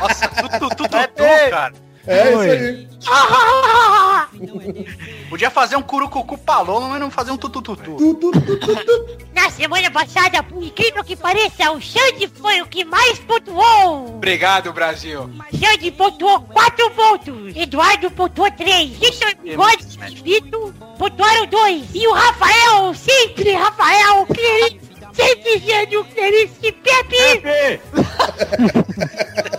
[0.00, 1.74] Nossa, tu, tu, tu, tu, tu, cara.
[2.06, 2.86] É isso aí.
[5.28, 7.96] Podia fazer um curucucu paloma, mas não fazer um tutututu.
[7.96, 9.18] Tu, tu, tu, tu, tu.
[9.34, 14.16] Na semana passada, por incrível que pareça, o Xande foi o que mais pontuou.
[14.16, 15.30] obrigado, Brasil.
[15.52, 17.56] Xande pontuou 4 pontos.
[17.56, 18.90] Eduardo pontuou 3.
[18.90, 21.84] Victor Bigode e Vitor pontuaram 2.
[21.94, 24.80] E o Rafael, sempre Rafael, Clarice,
[25.12, 29.52] sempre gênio, Clarice Pepe, pontuou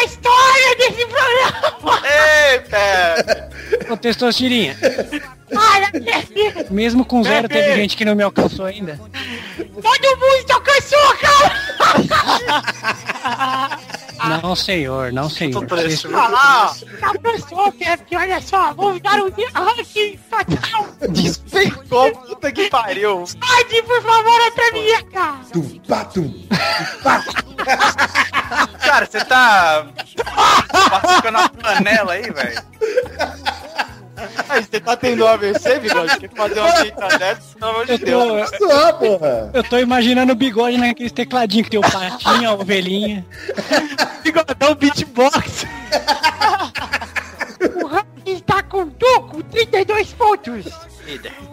[0.00, 2.00] da história desse programa.
[2.52, 3.50] Eita!
[3.92, 4.76] Ô, Testosterinha,
[6.70, 7.60] mesmo com zero Pepe!
[7.62, 8.98] teve gente que não me alcançou ainda.
[9.56, 11.60] todo mundo te alcançou, cara.
[14.42, 15.66] Não, senhor, não, senhor.
[15.66, 18.72] Vocês- Ah, Alcançou, Pepe, olha só.
[18.74, 20.86] Vamos dar um ranking total.
[21.08, 23.24] Despencou, puta que pariu.
[23.40, 25.34] Pode, por favor, outra vinheta.
[25.52, 26.46] Tum, pá, tum.
[28.84, 29.86] cara, você tá
[30.90, 32.62] passando a panela aí, velho.
[34.48, 36.18] Aí, você tá tendo um AVC, Bigode?
[36.18, 37.58] Quer fazer uma jeita dessa?
[37.58, 38.50] Pelo amor de Eu Deus.
[38.52, 39.50] tô, Só, porra.
[39.54, 43.24] eu tô imaginando o bigode naqueles tecladinhos que tem o patinho, a ovelhinha.
[44.22, 45.64] Bigodão beatbox.
[47.82, 50.64] O ranking está com Tu com 32 pontos.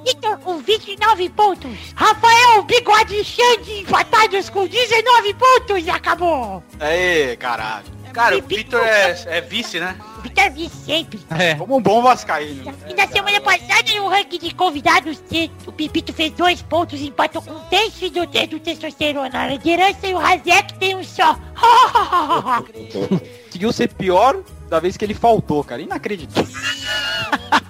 [0.05, 1.71] Vitor com 29 pontos.
[1.95, 6.63] Rafael, Bigode e Xande empatados com 19 pontos e acabou.
[6.79, 7.85] Aí, caralho.
[8.17, 9.95] Cara, o Victor é, é vice, né?
[10.17, 11.19] O Vitor vice sempre.
[11.29, 11.53] É.
[11.53, 12.73] Como um bom vascaíno.
[12.89, 15.21] E na semana passada, no ranking de convidados,
[15.67, 20.07] o Pipito fez dois pontos e empatou com o Tenso do, do Testosterona na liderança
[20.07, 21.37] e o Razek tem um só.
[23.45, 25.81] Conseguiu ser pior da vez que ele faltou, cara.
[25.81, 26.47] Inacreditável.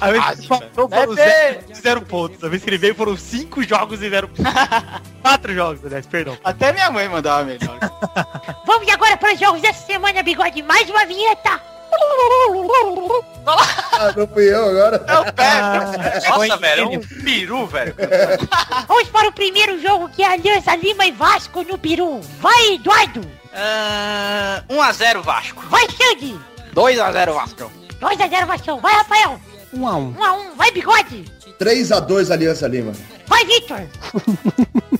[0.00, 2.42] A vez Ah, que ele faltou foram zero, zero pontos.
[2.42, 4.52] A vez que ele veio foram cinco jogos e zero pontos.
[5.20, 6.38] Quatro jogos, aliás, perdão.
[6.42, 7.78] Até minha mãe mandava melhor.
[8.66, 10.62] Vamos agora para os jogos dessa semana, Bigode.
[10.62, 11.60] Mais uma vinheta.
[13.46, 15.04] Ah, não fui eu agora.
[15.06, 16.22] É o pé.
[16.34, 17.94] foi Nossa, velho, é um peru, velho.
[18.86, 22.20] Vamos para o primeiro jogo, que é Aliança Lima e Vasco no Peru.
[22.40, 23.20] Vai, Eduardo.
[23.60, 25.60] Ah, 1x0 Vasco.
[25.68, 26.38] Vai, Xande.
[26.72, 27.70] 2x0 Vascão.
[28.00, 28.80] 2x0 Vasco.
[28.80, 29.40] Vai, Rafael.
[29.72, 30.12] Um a um.
[30.12, 30.56] 1x1.
[30.56, 31.24] Vai, Bigode.
[31.58, 32.92] 3x2 Aliança Lima.
[33.26, 33.80] Vai, Victor.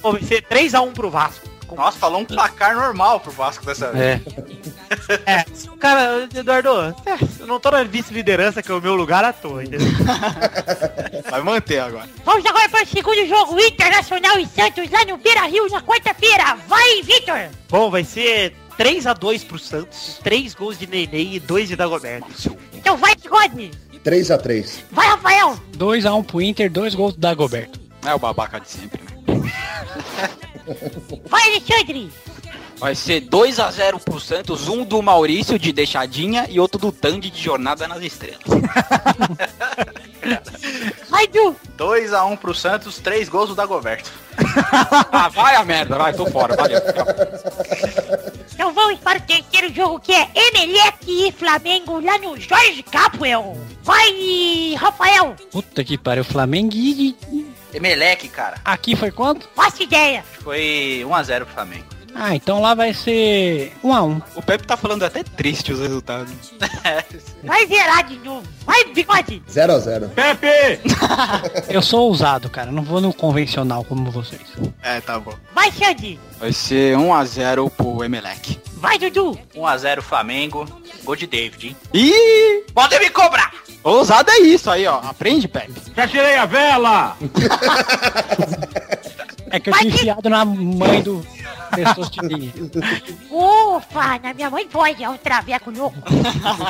[0.02, 1.47] Pô, vai ser 3x1 pro Vasco.
[1.74, 4.20] Nossa, falou um placar normal pro Vasco dessa vez.
[4.20, 4.78] É.
[5.26, 5.44] É,
[5.78, 6.68] cara, Eduardo,
[7.06, 9.86] é, eu não tô na vice-liderança, que é o meu lugar à toa, entendeu?
[11.30, 12.08] Vai manter agora.
[12.24, 16.56] Vamos agora para o segundo jogo, Internacional e Santos, lá no Beira Rio, na quarta-feira.
[16.66, 17.48] Vai, Victor.
[17.68, 22.56] Bom, vai ser 3x2 pro Santos, 3 gols de Nenê e 2 de Dagoberto.
[22.74, 23.70] Então vai, Bigode.
[24.04, 24.84] 3x3.
[24.90, 25.58] Vai, Rafael.
[25.76, 27.80] 2x1 pro Inter, dois gols do Dagoberto.
[28.04, 29.52] É o babaca de sempre, né?
[31.28, 32.10] Vai, Alexandre.
[32.78, 37.42] Vai ser 2x0 pro Santos, um do Maurício de deixadinha e outro do Tandy de
[37.42, 38.38] jornada nas estrelas.
[41.08, 41.56] Vai, Du.
[41.76, 44.10] 2x1 pro Santos, 3 gols do Dagoberto.
[45.10, 46.80] ah, vai a merda, vai, tô fora, valeu.
[46.80, 47.06] tchau.
[48.52, 53.56] Então vamos para o terceiro jogo, que é Emelec e Flamengo, lá no Jorge Capwell.
[53.82, 55.34] Vai, Rafael.
[55.50, 57.16] Puta que pariu, Flamengo e...
[57.72, 58.56] Emelec, cara.
[58.64, 59.48] Aqui foi quanto?
[59.54, 60.24] Faça ideia.
[60.42, 61.97] Foi 1x0 pro Flamengo.
[62.20, 64.20] Ah, então lá vai ser um a um.
[64.34, 66.32] O Pepe tá falando até triste os resultados.
[67.44, 68.42] Vai zerar de novo.
[68.66, 69.40] Vai, bigode.
[69.48, 70.08] 0x0.
[70.08, 70.80] Pepe!
[71.72, 72.72] Eu sou ousado, cara.
[72.72, 74.42] Não vou no convencional como vocês.
[74.82, 75.32] É, tá bom.
[75.54, 76.18] Vai, Xande.
[76.40, 78.58] Vai ser 1x0 pro Emelec.
[78.74, 79.38] Vai, Dudu.
[79.54, 80.66] 1x0 Flamengo.
[81.04, 81.76] Gol de David, hein?
[81.94, 82.64] Ih!
[82.74, 83.52] Podem me cobrar!
[83.84, 84.96] Ousado é isso aí, ó.
[84.98, 85.72] Aprende, Pepe.
[85.96, 87.16] Já tirei a vela!
[89.50, 91.26] É que eu tinha enfiado na mãe do
[91.74, 92.52] Testosterinha.
[93.30, 95.02] Ufa, na minha mãe pode.
[95.02, 95.96] É um traveco louco.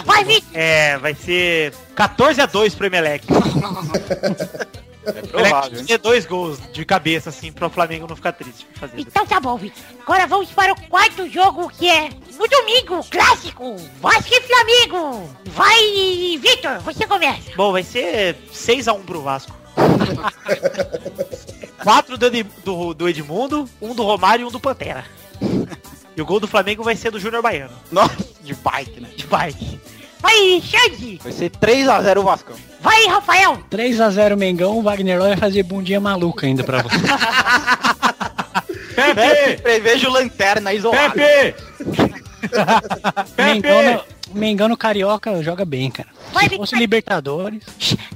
[0.04, 0.50] Vai, Vitor.
[0.54, 3.26] É, vai ser 14 a 2 pro Emelec.
[5.08, 8.66] É provável, ter dois gols de cabeça, assim, pro Flamengo não ficar triste.
[8.66, 9.00] por Fazer.
[9.00, 9.82] Então tá bom, Vitor.
[10.02, 13.76] Agora vamos para o quarto jogo, que é no domingo, clássico.
[14.00, 15.30] Vasco e Flamengo.
[15.46, 17.50] Vai, Vitor, você começa.
[17.56, 19.56] Bom, vai ser 6 a 1 pro Vasco.
[21.82, 22.30] 4 do,
[22.64, 25.04] do, do Edmundo, um do Romário e um do Pantera.
[26.16, 27.74] E o gol do Flamengo vai ser do Júnior Baiano.
[27.92, 29.08] Nossa, de bike, né?
[29.16, 29.80] De bike.
[30.20, 31.20] Vai, Xande.
[31.22, 32.56] Vai ser 3x0 o Vascão.
[32.80, 33.62] Vai, Rafael.
[33.70, 36.96] 3x0 Mengão, o Wagner vai fazer bundinha maluca ainda pra você.
[38.96, 39.62] Pepe, Pepe!
[39.62, 41.14] prevejo lanterna isolada.
[41.14, 41.54] Pepe!
[43.38, 46.08] Mengão, No, Mengão Carioca joga bem, cara.
[46.32, 46.78] Vai, Se fosse Vitor.
[46.78, 47.64] Libertadores.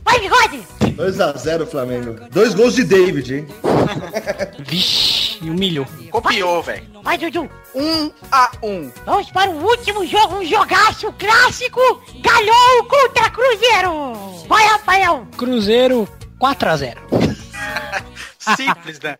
[0.05, 0.61] Vai, bigode.
[0.97, 2.17] 2x0 Flamengo.
[2.31, 3.47] Dois gols de David, hein?
[4.67, 5.87] Vixe, humilhou.
[6.11, 6.85] Copiou, velho.
[7.03, 7.49] Vai, Dudu.
[7.75, 8.93] 1x1.
[9.05, 11.81] Vamos para o último jogo, um jogaço clássico.
[12.21, 14.47] Galhou contra Cruzeiro.
[14.49, 15.27] Vai, Rafael.
[15.37, 16.09] Cruzeiro
[16.41, 16.97] 4x0.
[18.57, 19.17] Simples, né?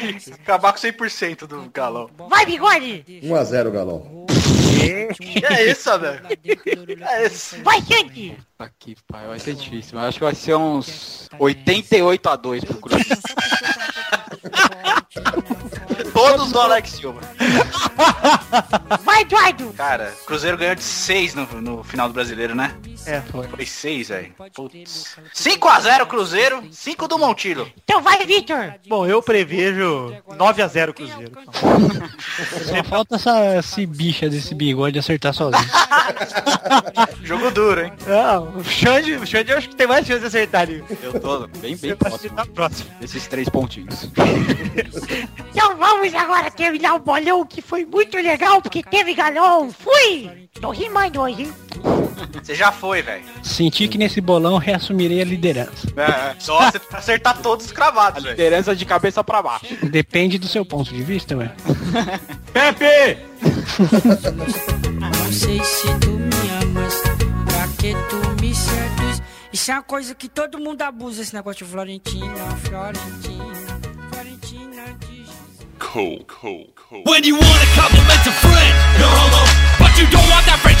[0.00, 0.32] Simples.
[0.32, 2.08] Acabar com 100% do galão.
[2.28, 3.04] Vai, bigode.
[3.22, 4.21] 1x0 Galão.
[4.82, 6.20] É isso, velho.
[7.08, 7.62] É isso.
[7.62, 8.36] Vai, Xande.
[8.58, 13.20] Aqui, pai, vai ser difícil, mas acho que vai ser uns 88x2 pro Cruzeiro.
[16.12, 17.20] Todos do Alex Silva.
[19.02, 19.72] Vai, Eduardo.
[19.72, 22.76] Cara, Cruzeiro ganhou de 6 no, no final do brasileiro, né?
[23.06, 23.48] É, foi.
[23.48, 24.34] Foi 6, velho.
[24.54, 25.16] Putz.
[25.34, 27.70] 5x0 Cruzeiro, 5 do Montilho.
[27.82, 28.74] Então vai, Vitor.
[28.88, 31.32] Bom, eu prevejo 9 a 0 Cruzeiro.
[31.52, 35.62] Só falta essa, esse bicha desse bigode acertar sozinho.
[37.22, 37.92] Jogo duro, hein?
[38.06, 40.84] Não, o Xande, o Xande eu acho que tem mais chance de acertar ali.
[41.02, 42.90] Eu tô bem, bem que próximo tá próximo.
[43.00, 44.08] desses três pontinhos.
[45.54, 49.70] Então vamos agora terminar o bolão que foi muito legal porque teve galão.
[49.70, 50.48] Fui.
[50.60, 51.52] Tô rimando hoje, hein?
[52.42, 53.24] Você já foi, velho.
[53.42, 55.88] Senti que nesse bolão reassumirei a liderança.
[55.96, 58.36] É, só você acertar todos os cravados, velho.
[58.36, 59.66] Liderança de cabeça pra baixo.
[59.84, 61.52] Depende do seu ponto de vista, velho.
[62.52, 63.18] Pepe!
[65.00, 67.02] Não sei se tu me amas,
[67.46, 69.22] pra que tu me seduz.
[69.52, 75.22] Isso é uma coisa que todo mundo abusa, esse negócio de Florentina, Florentina, Florentina de
[77.04, 79.44] When you wanna compliment a friend, no homo,
[79.78, 80.71] but you don't want that friendship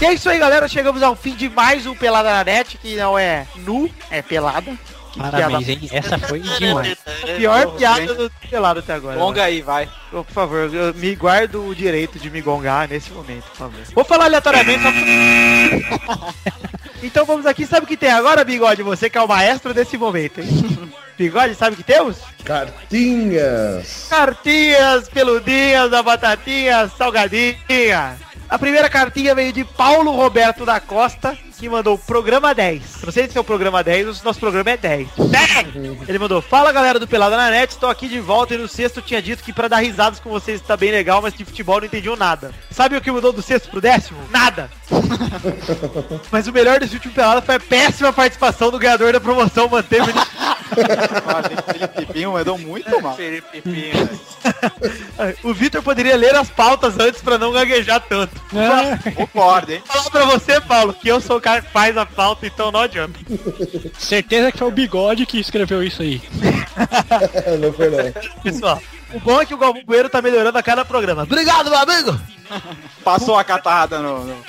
[0.00, 0.68] E é isso aí, galera.
[0.68, 4.76] Chegamos ao fim de mais um Pelada na Net, que não é nu, é pelada.
[5.16, 5.88] Parabéns, hein?
[5.90, 6.98] Essa foi demais.
[7.36, 9.18] Pior piada do pelado até agora.
[9.18, 9.88] Longa aí, vai.
[10.10, 13.80] Por favor, eu me guardo o direito de me gongar nesse momento, por favor.
[13.94, 14.88] Vou falar aleatoriamente só...
[17.02, 18.82] Então vamos aqui, sabe o que tem agora, Bigode?
[18.82, 20.90] Você que é o maestro desse momento, hein?
[21.16, 22.18] Bigode, sabe o que temos?
[22.44, 24.06] Cartinhas.
[24.08, 28.18] Cartinhas, peludinhas, da batatinha, salgadinha.
[28.48, 33.02] A primeira cartinha veio de Paulo Roberto da Costa, que mandou programa 10.
[33.02, 35.08] Não sei se é o programa 10 o nosso programa é 10.
[35.16, 36.08] 10!
[36.08, 38.98] Ele mandou, fala galera do Pelada na Net, estou aqui de volta e no sexto
[38.98, 41.78] eu tinha dito que pra dar risadas com vocês está bem legal, mas de futebol
[41.78, 42.52] não entendiam nada.
[42.70, 44.18] Sabe o que mudou do sexto pro décimo?
[44.30, 44.70] Nada!
[46.30, 50.12] mas o melhor desse último Pelada foi a péssima participação do ganhador da promoção Manteve
[51.72, 53.16] Felipe Pinho mandou muito mal.
[53.16, 54.20] Felipe Pinho, velho.
[55.42, 58.40] O Vitor poderia ler as pautas antes pra não gaguejar tanto.
[58.54, 59.82] Ah, Concordo, hein?
[59.86, 62.80] Falar pra você, Paulo, que eu sou o cara que faz a pauta, então não
[62.80, 63.18] adianta.
[63.98, 66.20] certeza que foi o bigode que escreveu isso aí.
[67.60, 68.42] não foi não.
[68.42, 68.82] Pessoal,
[69.14, 71.22] o bom é que o Galvão Bueno tá melhorando a cada programa.
[71.22, 72.20] Obrigado, meu amigo!
[73.04, 74.42] Passou a catarrada no, no-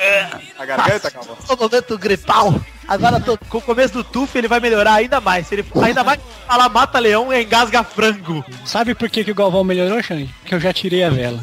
[0.57, 1.37] na garganta, acabou.
[1.47, 2.53] Tô momento gripal.
[2.87, 5.45] Agora tô com o começo do tufo, ele vai melhorar ainda mais.
[5.47, 8.43] Se ele ainda mais falar mata leão e engasga frango.
[8.65, 10.33] Sabe por que, que o Galvão melhorou, Xande?
[10.45, 11.39] Que eu já tirei a vela.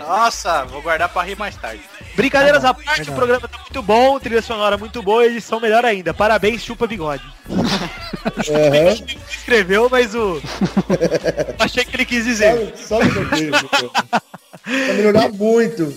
[0.00, 1.80] Nossa, vou guardar pra rir mais tarde.
[2.16, 6.14] Brincadeiras à parte, o programa tá muito bom, trilha sonora muito boa, edição melhor ainda.
[6.14, 7.24] Parabéns, chupa bigode.
[7.50, 8.94] Aham.
[9.28, 10.40] Escreveu, mas o.
[11.58, 12.72] Achei que ele quis dizer.
[12.76, 13.90] Só, só.
[14.66, 15.84] Vai melhorar muito.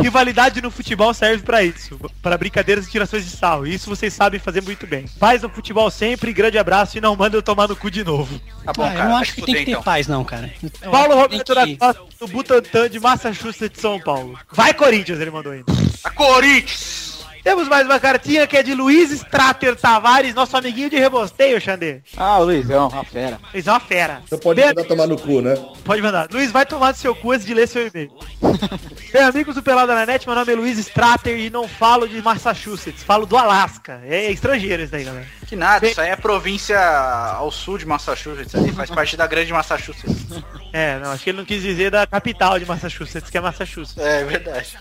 [0.00, 3.66] Rivalidade no futebol serve pra isso, para brincadeiras e tirações de sarro.
[3.66, 5.06] E Isso vocês sabem fazer muito bem.
[5.18, 8.27] Paz no futebol sempre, grande abraço e não manda eu tomar no cu de novo.
[8.64, 9.04] Tá bom, Ah, eu cara.
[9.08, 9.82] não vai acho que tem que ter então.
[9.82, 10.52] paz, não, cara.
[10.82, 14.38] Eu Paulo acho que Roberto da Costa, do Butantã de Massachusetts de São Paulo.
[14.52, 15.64] Vai Corinthians, ele mandou ainda.
[16.04, 17.07] A Corinthians!
[17.42, 22.00] Temos mais uma cartinha que é de Luiz Strater Tavares, nosso amiguinho de rebosteio, Xandê.
[22.16, 23.38] Ah, o Luizão, a fera.
[23.52, 24.22] Luiz é uma fera.
[24.26, 25.54] Você pode Bem, mandar tomar no cu, né?
[25.84, 26.28] Pode mandar.
[26.32, 28.10] Luiz, vai tomar no seu cu antes de ler seu e-mail.
[29.12, 32.20] Bem, amigos do Pelada na Net, meu nome é Luiz Strater e não falo de
[32.20, 34.00] Massachusetts, falo do Alasca.
[34.04, 35.26] É estrangeiro isso daí, galera.
[35.46, 39.52] Que nada, isso aí é província ao sul de Massachusetts, ali faz parte da grande
[39.52, 40.26] Massachusetts.
[40.72, 43.96] É, não, acho que ele não quis dizer da capital de Massachusetts, que é Massachusetts.
[43.96, 44.76] É verdade.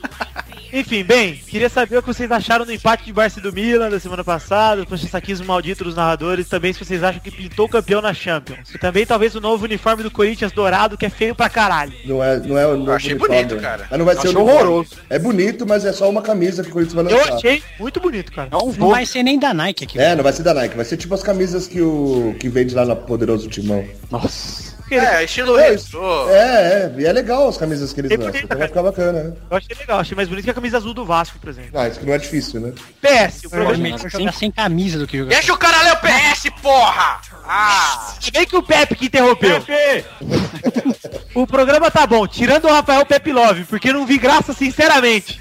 [0.71, 3.89] Enfim, bem, queria saber o que vocês acharam do empate de Barça e do Milan
[3.89, 7.69] da semana passada, o saquismo maldito dos narradores, também se vocês acham que pintou o
[7.69, 8.73] campeão na Champions.
[8.73, 11.93] E também talvez o novo uniforme do Corinthians dourado, que é feio pra caralho.
[12.05, 13.35] Não é, não é o novo achei uniforme.
[13.43, 13.87] bonito, cara.
[13.89, 14.89] Mas não vai Eu ser o achei horroroso.
[15.09, 17.35] É bonito, mas é só uma camisa que o Corinthians vai Eu lançar.
[17.35, 18.49] achei muito bonito, cara.
[18.51, 18.91] Não voo.
[18.91, 19.99] vai ser nem da Nike aqui.
[19.99, 22.75] É, não vai ser da Nike, vai ser tipo as camisas que o que vende
[22.75, 23.85] lá no Poderoso Timão.
[24.11, 24.66] Nossa.
[24.91, 26.29] É, estilo É, retrô.
[26.29, 28.83] É, é, e é legal as camisas que eles É lançam, bonita, então vai ficar
[28.83, 29.33] bacana, né?
[29.49, 31.71] Eu achei legal, achei mais bonito que a camisa azul do Vasco, por exemplo.
[31.73, 32.73] Ah, isso que não é difícil, né?
[33.01, 35.29] PS, o É problema melhor jogar sem camisa do que jogar.
[35.29, 37.19] Deixa o cara ler o PS, porra!
[37.45, 38.13] Ah!
[38.33, 39.63] Bem que o Pepe que interrompeu.
[41.33, 45.39] o programa tá bom, tirando o Rafael Pepe Love, porque não vi graça, sinceramente.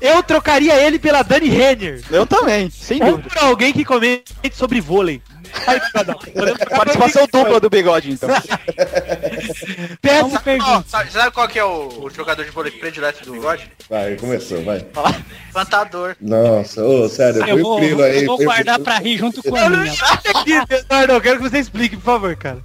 [0.00, 2.02] Eu trocaria ele pela Dani Renner.
[2.10, 3.28] Eu também, sem Ou dúvida.
[3.28, 5.22] por alguém que comente sobre vôlei.
[5.66, 6.76] Ai, um.
[6.76, 8.28] Participação dupla do bigode, então.
[10.00, 10.78] Perguntar.
[10.78, 13.70] Ó, sabe, sabe qual que é o, o jogador de vôlei predileto do bigode?
[13.88, 14.84] Vai, começou, vai.
[15.52, 16.16] Plantador.
[16.20, 18.20] Nossa, ô, sério, Eu vou, o Frilo aí.
[18.22, 21.96] eu vou guardar pra rir junto com eu a não eu quero que você explique,
[21.96, 22.58] por favor, cara.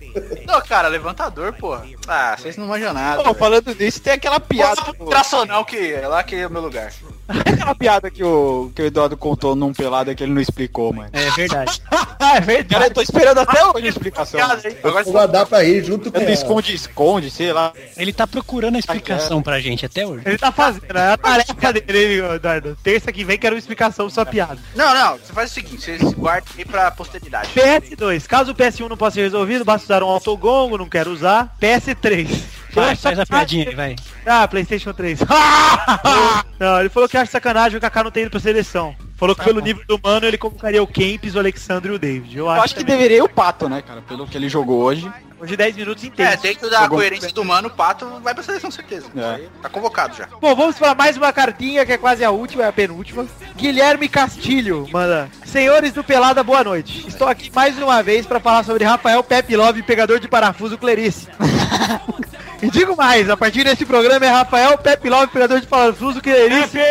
[0.46, 1.86] Não, cara, levantador, porra.
[2.08, 3.24] Ah, vocês não manjam nada.
[3.24, 4.82] Pô, falando nisso, tem aquela piada.
[5.10, 6.92] Tracional que é lá que é o meu lugar.
[7.28, 11.10] Aquela piada que o, que o Eduardo contou num pelado que ele não explicou, mano.
[11.14, 11.82] É verdade.
[12.22, 12.79] É verdade.
[12.80, 14.40] Cara, eu tô esperando até hoje a explicação.
[14.40, 14.78] Piada, hein?
[14.82, 17.74] Eu Agora vou guardar pra rir junto com esconde, esconde, sei lá.
[17.98, 20.24] Ele tá procurando a explicação pra gente até hoje.
[20.26, 22.78] Ele tá fazendo, é a tarefa dele, Eduardo.
[22.82, 24.58] Terça que vem quero uma explicação pra sua piada.
[24.76, 27.50] Não, não, você faz o seguinte, você guarda aí pra posteridade.
[27.54, 31.56] PS2, caso o PS1 não possa ser resolvido, basta usar um autogongo, não quero usar.
[31.62, 32.30] PS3.
[32.74, 33.96] Vai, faz a piadinha aí, vai.
[34.26, 35.20] Ah, Playstation 3.
[36.60, 38.96] não, ele falou que acha sacanagem o Kaká não ter ido pra seleção.
[39.16, 42.38] Falou que pelo nível do mano ele convocaria o Kempis, o Alexandre e o David.
[42.38, 42.96] Eu Eu acho, acho que também.
[42.98, 44.02] deveria ir o Pato, né, cara?
[44.02, 45.12] Pelo que ele jogou hoje.
[45.40, 46.42] Hoje 10 minutos É, inteiros.
[46.42, 49.08] dentro da coerência do mano, o Pato vai pra seleção, certeza.
[49.16, 49.46] É.
[49.62, 50.28] Tá convocado já.
[50.42, 53.26] Bom, vamos para mais uma cartinha que é quase a última, é a penúltima.
[53.56, 55.30] Guilherme Castilho manda.
[55.46, 57.08] Senhores do Pelada, boa noite.
[57.08, 61.28] Estou aqui mais uma vez para falar sobre Rafael Pepe Love, pegador de parafuso Clerice.
[62.62, 66.78] e digo mais, a partir desse programa é Rafael Pepe Love, pegador de parafuso Clerice.
[66.78, 66.82] um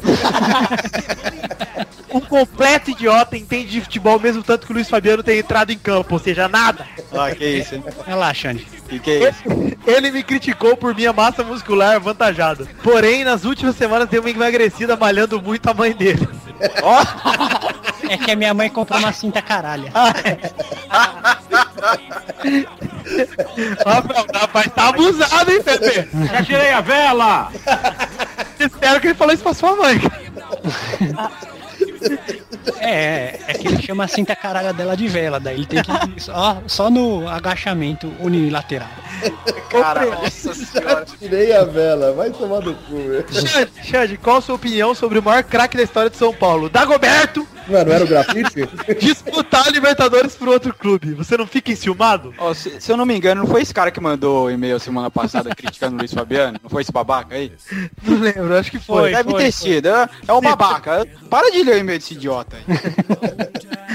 [2.28, 6.14] completo idiota, entende de futebol mesmo tanto que o Luiz Fabiano tem entrado em campo,
[6.14, 6.86] ou seja, nada.
[7.12, 7.84] Ah, que isso, hein?
[8.06, 8.66] Relaxa, Andy.
[8.88, 9.42] Que que é isso?
[9.86, 12.66] Ele me criticou por minha massa muscular avantajada.
[12.82, 16.28] Porém, nas últimas semanas deu uma emagrecida malhando muito a mãe dele.
[18.08, 19.92] É que a minha mãe comprou uma cinta caralha.
[23.84, 26.08] Rafael, rapaz, tá abusado, hein, Pepe?
[26.26, 27.50] Já tirei a vela!
[28.58, 30.00] Espero que ele falou isso pra sua mãe.
[32.80, 36.20] É, é que ele chama a cinta caralha dela de vela, daí ele tem que
[36.20, 38.88] só, só no agachamento unilateral.
[39.70, 41.04] Cara, nossa senhora.
[41.18, 42.96] Tirei a vela, vai tomar no cu.
[43.32, 46.68] Xande, Xande, qual a sua opinião sobre o maior craque da história de São Paulo?
[46.68, 48.68] Dagoberto Não, não era o grafite?
[49.00, 51.12] disputar a Libertadores pro outro clube.
[51.14, 52.34] Você não fica enciumado?
[52.38, 55.10] Ó, se, se eu não me engano, não foi esse cara que mandou e-mail semana
[55.10, 56.58] passada criticando o Luiz Fabiano?
[56.62, 57.52] Não foi esse babaca aí?
[58.02, 58.98] Não lembro, acho que foi.
[58.98, 59.12] Foi.
[59.12, 59.88] Deve ter sido.
[59.88, 61.06] É, é um babaca.
[61.28, 62.64] Para de ler o e-mail desse idiota aí.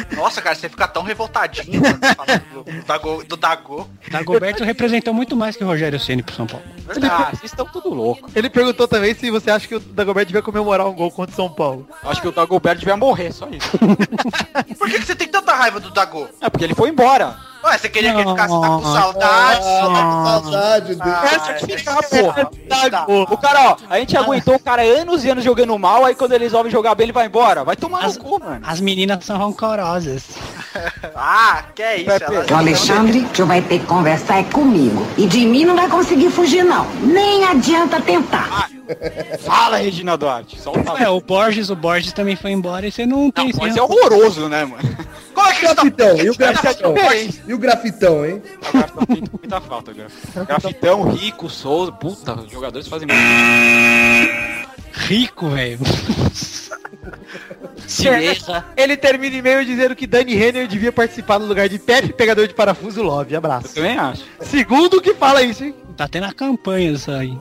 [0.16, 3.24] Nossa, cara, você fica tão revoltadinho mano, falando do Dago.
[3.24, 3.90] Do Dago.
[4.10, 6.66] Dagoberto representou muito mais que o Rogério Ceni pro São Paulo.
[7.10, 8.30] Ah, vocês estão tudo louco.
[8.36, 11.36] Ele perguntou também se você acha que o Dagoberto devia comemorar um gol contra o
[11.36, 11.88] São Paulo.
[12.04, 13.63] Acho que o Dagoberto devia morrer, só isso.
[14.78, 16.30] Por que, que você tem tanta raiva do Dago?
[16.42, 17.38] É porque ele foi embora.
[17.64, 19.62] Ué, você queria que ele ficasse tá com saudade?
[19.66, 21.02] Ah, saudade dele.
[21.04, 22.50] Ah, que é, ficar, porra.
[22.68, 23.22] Dago.
[23.24, 26.34] O cara, ó, a gente aguentou o cara anos e anos jogando mal, aí quando
[26.34, 27.64] ele resolve jogar bem, ele vai embora.
[27.64, 28.62] Vai tomar As- no cu, mano.
[28.68, 30.24] As meninas são rancorosas.
[31.16, 32.10] Ah, que é isso?
[32.52, 35.06] O Alexandre, tu vai ter que conversar é comigo.
[35.18, 36.88] E de mim não vai conseguir fugir, não.
[37.02, 38.70] Nem adianta tentar.
[39.40, 40.60] Fala, Regina Duarte.
[40.60, 43.46] Solta É, o Borges, o Borges também foi embora e você não tem...
[43.46, 44.98] Não, sem- mas é horroroso, né, mano?
[45.34, 45.74] Como é que tá...
[45.76, 46.94] Grafitão, e o Essa é grafitão?
[46.94, 47.42] diferença.
[47.54, 48.42] E o grafitão, hein?
[48.68, 50.10] Agora tá feito muita falta, cara.
[50.44, 53.22] Grafitão, Rico, Souza, puta, os jogadores fazem muito.
[54.92, 55.78] Rico, velho.
[58.76, 62.56] Ele termina e-mail dizendo que Dani Renner devia participar no lugar de Pepe, pegador de
[62.56, 63.36] parafuso Love.
[63.36, 63.76] Abraço.
[63.76, 64.24] Também acho.
[64.42, 65.76] Segundo que fala isso, hein?
[65.96, 67.38] Tá tendo a campanha isso aí.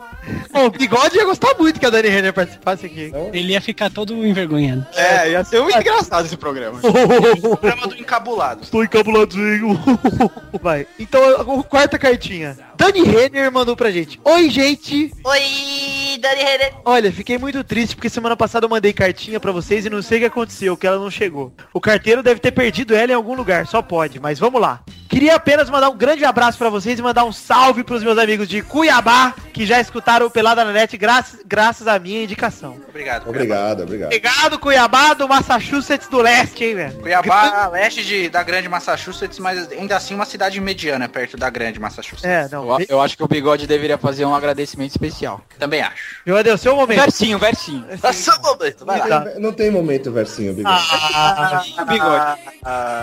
[0.53, 3.11] Bom, o Bigode ia gostar muito que a Dani Renner participasse aqui.
[3.33, 4.87] Ele ia ficar todo envergonhado.
[4.95, 6.79] É, ia ser muito engraçado esse programa.
[6.83, 8.63] Programa do encabulado.
[8.63, 9.79] Estou encabuladinho.
[10.63, 10.87] Vai.
[10.99, 12.59] Então, a quarta cartinha.
[12.77, 14.21] Dani Renner mandou pra gente.
[14.25, 15.13] Oi, gente.
[15.25, 16.75] Oi, Dani Renner.
[16.85, 20.19] Olha, fiquei muito triste porque semana passada eu mandei cartinha pra vocês e não sei
[20.19, 21.53] o que aconteceu, que ela não chegou.
[21.73, 24.83] O carteiro deve ter perdido ela em algum lugar, só pode, mas vamos lá.
[25.13, 28.49] Queria apenas mandar um grande abraço pra vocês e mandar um salve pros meus amigos
[28.49, 32.79] de Cuiabá, que já escutaram o Pelada na Net graças, graças à minha indicação.
[32.89, 33.29] Obrigado.
[33.29, 34.07] Obrigado, obrigado.
[34.07, 36.99] Obrigado, Cuiabá do Massachusetts do Leste, hein, velho?
[37.01, 41.79] Cuiabá, leste de, da grande Massachusetts, mas ainda assim uma cidade mediana perto da grande
[41.79, 42.25] Massachusetts.
[42.25, 42.81] É, não.
[42.81, 45.43] Eu, eu acho que o Bigode deveria fazer um agradecimento especial.
[45.59, 46.23] Também acho.
[46.25, 47.01] Meu Deus, seu momento.
[47.01, 47.85] Versinho, versinho.
[48.03, 49.27] Nossa, momento, vai lá.
[49.27, 50.75] Não, não tem momento versinho, Bigode.
[50.75, 52.41] Ah, Bigode.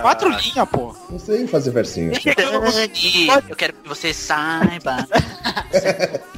[0.02, 0.96] Quatro linhas, pô.
[1.08, 1.99] Não sei fazer versinho.
[2.08, 5.08] Dani, eu quero que você saiba.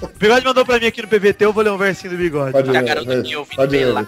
[0.02, 2.52] o Bigode mandou pra mim aqui no PVT, eu vou ler um versinho do Bigode.
[2.52, 4.08] Pode A ler, garota me ouvindo pelada.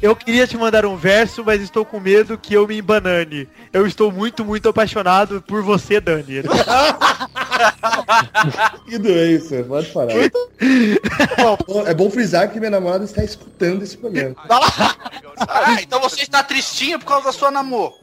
[0.00, 3.48] Eu queria te mandar um verso, mas estou com medo que eu me embanane.
[3.72, 6.42] Eu estou muito, muito apaixonado por você, Dani.
[8.86, 10.14] Que doença, pode parar.
[11.66, 14.36] Bom, é bom frisar que minha namorada está escutando esse programa.
[15.40, 17.94] Ah, então você está tristinho por causa da sua namor.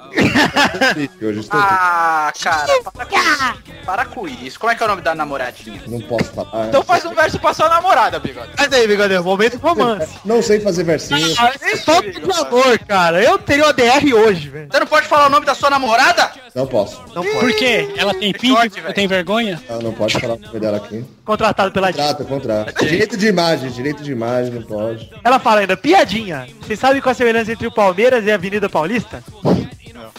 [1.21, 3.85] Hoje estou Ah, cara, para com isso.
[3.85, 4.59] Para com isso.
[4.59, 5.81] Como é que é o nome da namoradinha?
[5.87, 6.67] Não posso falar.
[6.67, 8.49] Então faz um verso pra sua namorada, Bigode.
[8.57, 10.15] Mas aí, Bigode, momento romance.
[10.25, 11.35] Não sei fazer versinho.
[11.39, 13.21] Ah, é falta de amor, cara.
[13.23, 14.67] Eu teria o ADR hoje, velho.
[14.71, 16.31] Você não pode falar o nome da sua namorada?
[16.53, 17.01] Não posso.
[17.13, 17.39] Não pode.
[17.39, 17.93] Por quê?
[17.97, 18.93] Ela tem pinto, velho.
[18.93, 19.61] tem vergonha?
[19.69, 21.05] Ah, não pode falar o nome dela aqui.
[21.23, 22.85] Contratado pela Contrato, contrato.
[22.85, 25.09] Direito de imagem, direito de imagem, não pode.
[25.23, 26.47] Ela fala ainda, piadinha.
[26.61, 29.23] Vocês sabem qual a semelhança entre o Palmeiras e a Avenida Paulista?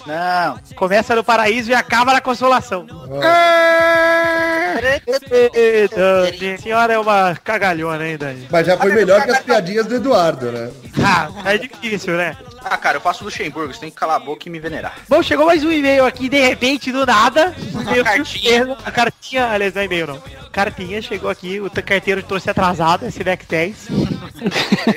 [0.06, 0.58] Não.
[0.74, 2.86] Começa no paraíso e acaba na consolação.
[3.22, 4.74] Ah.
[5.54, 8.46] Eita, a senhora é uma cagalhona, hein, Dani?
[8.50, 10.70] Mas já foi melhor que as piadinhas do Eduardo, né?
[11.02, 12.36] Ah, é difícil, né?
[12.68, 14.96] Ah, cara, eu faço Luxemburgo, você tem que calar a boca e me venerar.
[15.08, 17.54] Bom, chegou mais um e-mail aqui, de repente, do nada.
[17.72, 18.76] Uma cartinha.
[18.84, 20.22] A cartinha, aliás, não é e-mail não.
[20.50, 23.86] Cartinha chegou aqui, o carteiro trouxe atrasado, esse deck 10.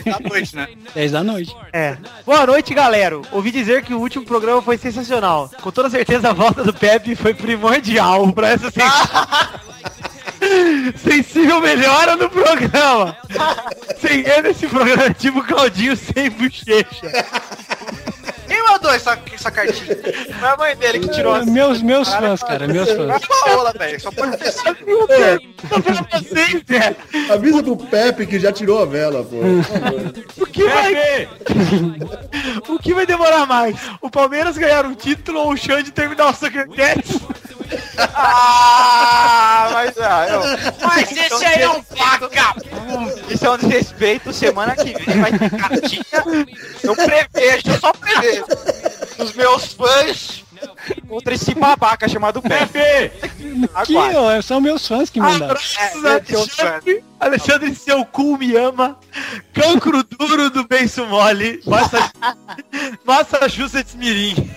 [0.05, 0.67] Da noite, né?
[0.95, 1.55] 10 da noite.
[1.71, 1.95] É.
[2.25, 3.21] Boa noite, galera.
[3.31, 5.49] Ouvi dizer que o último programa foi sensacional.
[5.61, 8.83] Com toda certeza a volta do Pepe foi primordial pra essa sen-
[10.97, 13.17] sensível melhora no programa.
[13.99, 17.25] Sem ele, esse programa é tipo Claudinho sem bochecha.
[18.47, 19.95] Quem mandou essa, essa cartinha?
[20.39, 21.45] Foi a mãe dele que tirou a...
[21.45, 23.21] Meus, meus fãs, cara, meus fãs.
[23.77, 24.01] Velho.
[24.01, 24.75] Só pode ter sido.
[25.69, 26.95] Tô pra vocês, Zé.
[27.31, 29.37] Avisa pro Pepe que já tirou a vela, pô.
[30.41, 31.29] O que vai...
[32.67, 33.75] o que vai demorar mais?
[34.01, 37.19] O Palmeiras ganhar um título ou o Xande terminar o Soccer Cats?
[37.97, 40.41] Ah, mas ah, eu...
[40.87, 43.33] Mas esse aí é um vagabundo.
[43.33, 44.33] Isso é um desrespeito.
[44.33, 46.03] Semana que vem vai ter cartinha.
[46.83, 48.45] Eu prevejo, eu só prevejo.
[49.19, 50.43] Os meus fãs
[51.07, 53.11] contra esse babaca chamado Pepe.
[53.85, 55.45] Que, ó, são meus fãs que mandaram.
[55.45, 57.03] Abraços, É, teus Alexandre.
[57.19, 58.97] Alexandre, seu cu me ama.
[59.53, 61.61] Cancro duro do Benço Mole.
[61.65, 62.11] Massa-
[63.05, 64.49] Massachusetts Mirim.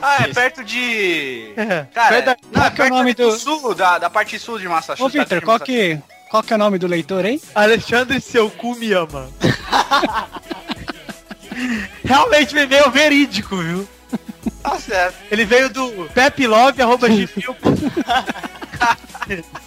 [0.00, 1.52] Ah, é perto de.
[1.56, 1.86] É.
[1.92, 4.38] Cara, Perto não, Qual é que é o nome do do- sul, da, da parte
[4.38, 5.00] sul de Massachusetts.
[5.04, 5.98] Ô, Victor, qual que,
[6.30, 7.40] qual que é o nome do leitor, hein?
[7.54, 9.28] Alexandre, seu cu me ama.
[12.04, 13.88] Realmente me veio verídico, viu?
[14.62, 15.16] Tá certo.
[15.30, 17.74] Ele veio do pepilove.gmail.com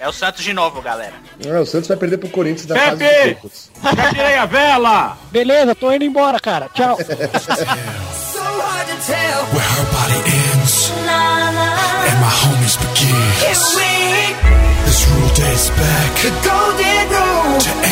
[0.00, 1.12] É o Santos de novo, galera.
[1.46, 3.30] Ah, o Santos vai perder pro Corinthians da fase de Pepe!
[3.34, 3.70] grupos.
[3.82, 5.18] Já tirei a vela!
[5.30, 6.70] Beleza, tô indo embora, cara.
[6.72, 6.96] Tchau.
[8.76, 13.16] Where her body ends and my homies begin.
[14.84, 16.28] This rule dates back to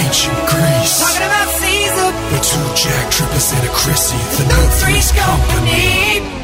[0.04, 1.00] ancient Greece.
[1.00, 6.43] Talking about Caesar, with two jack trippers and a Chrissy, the new three's company.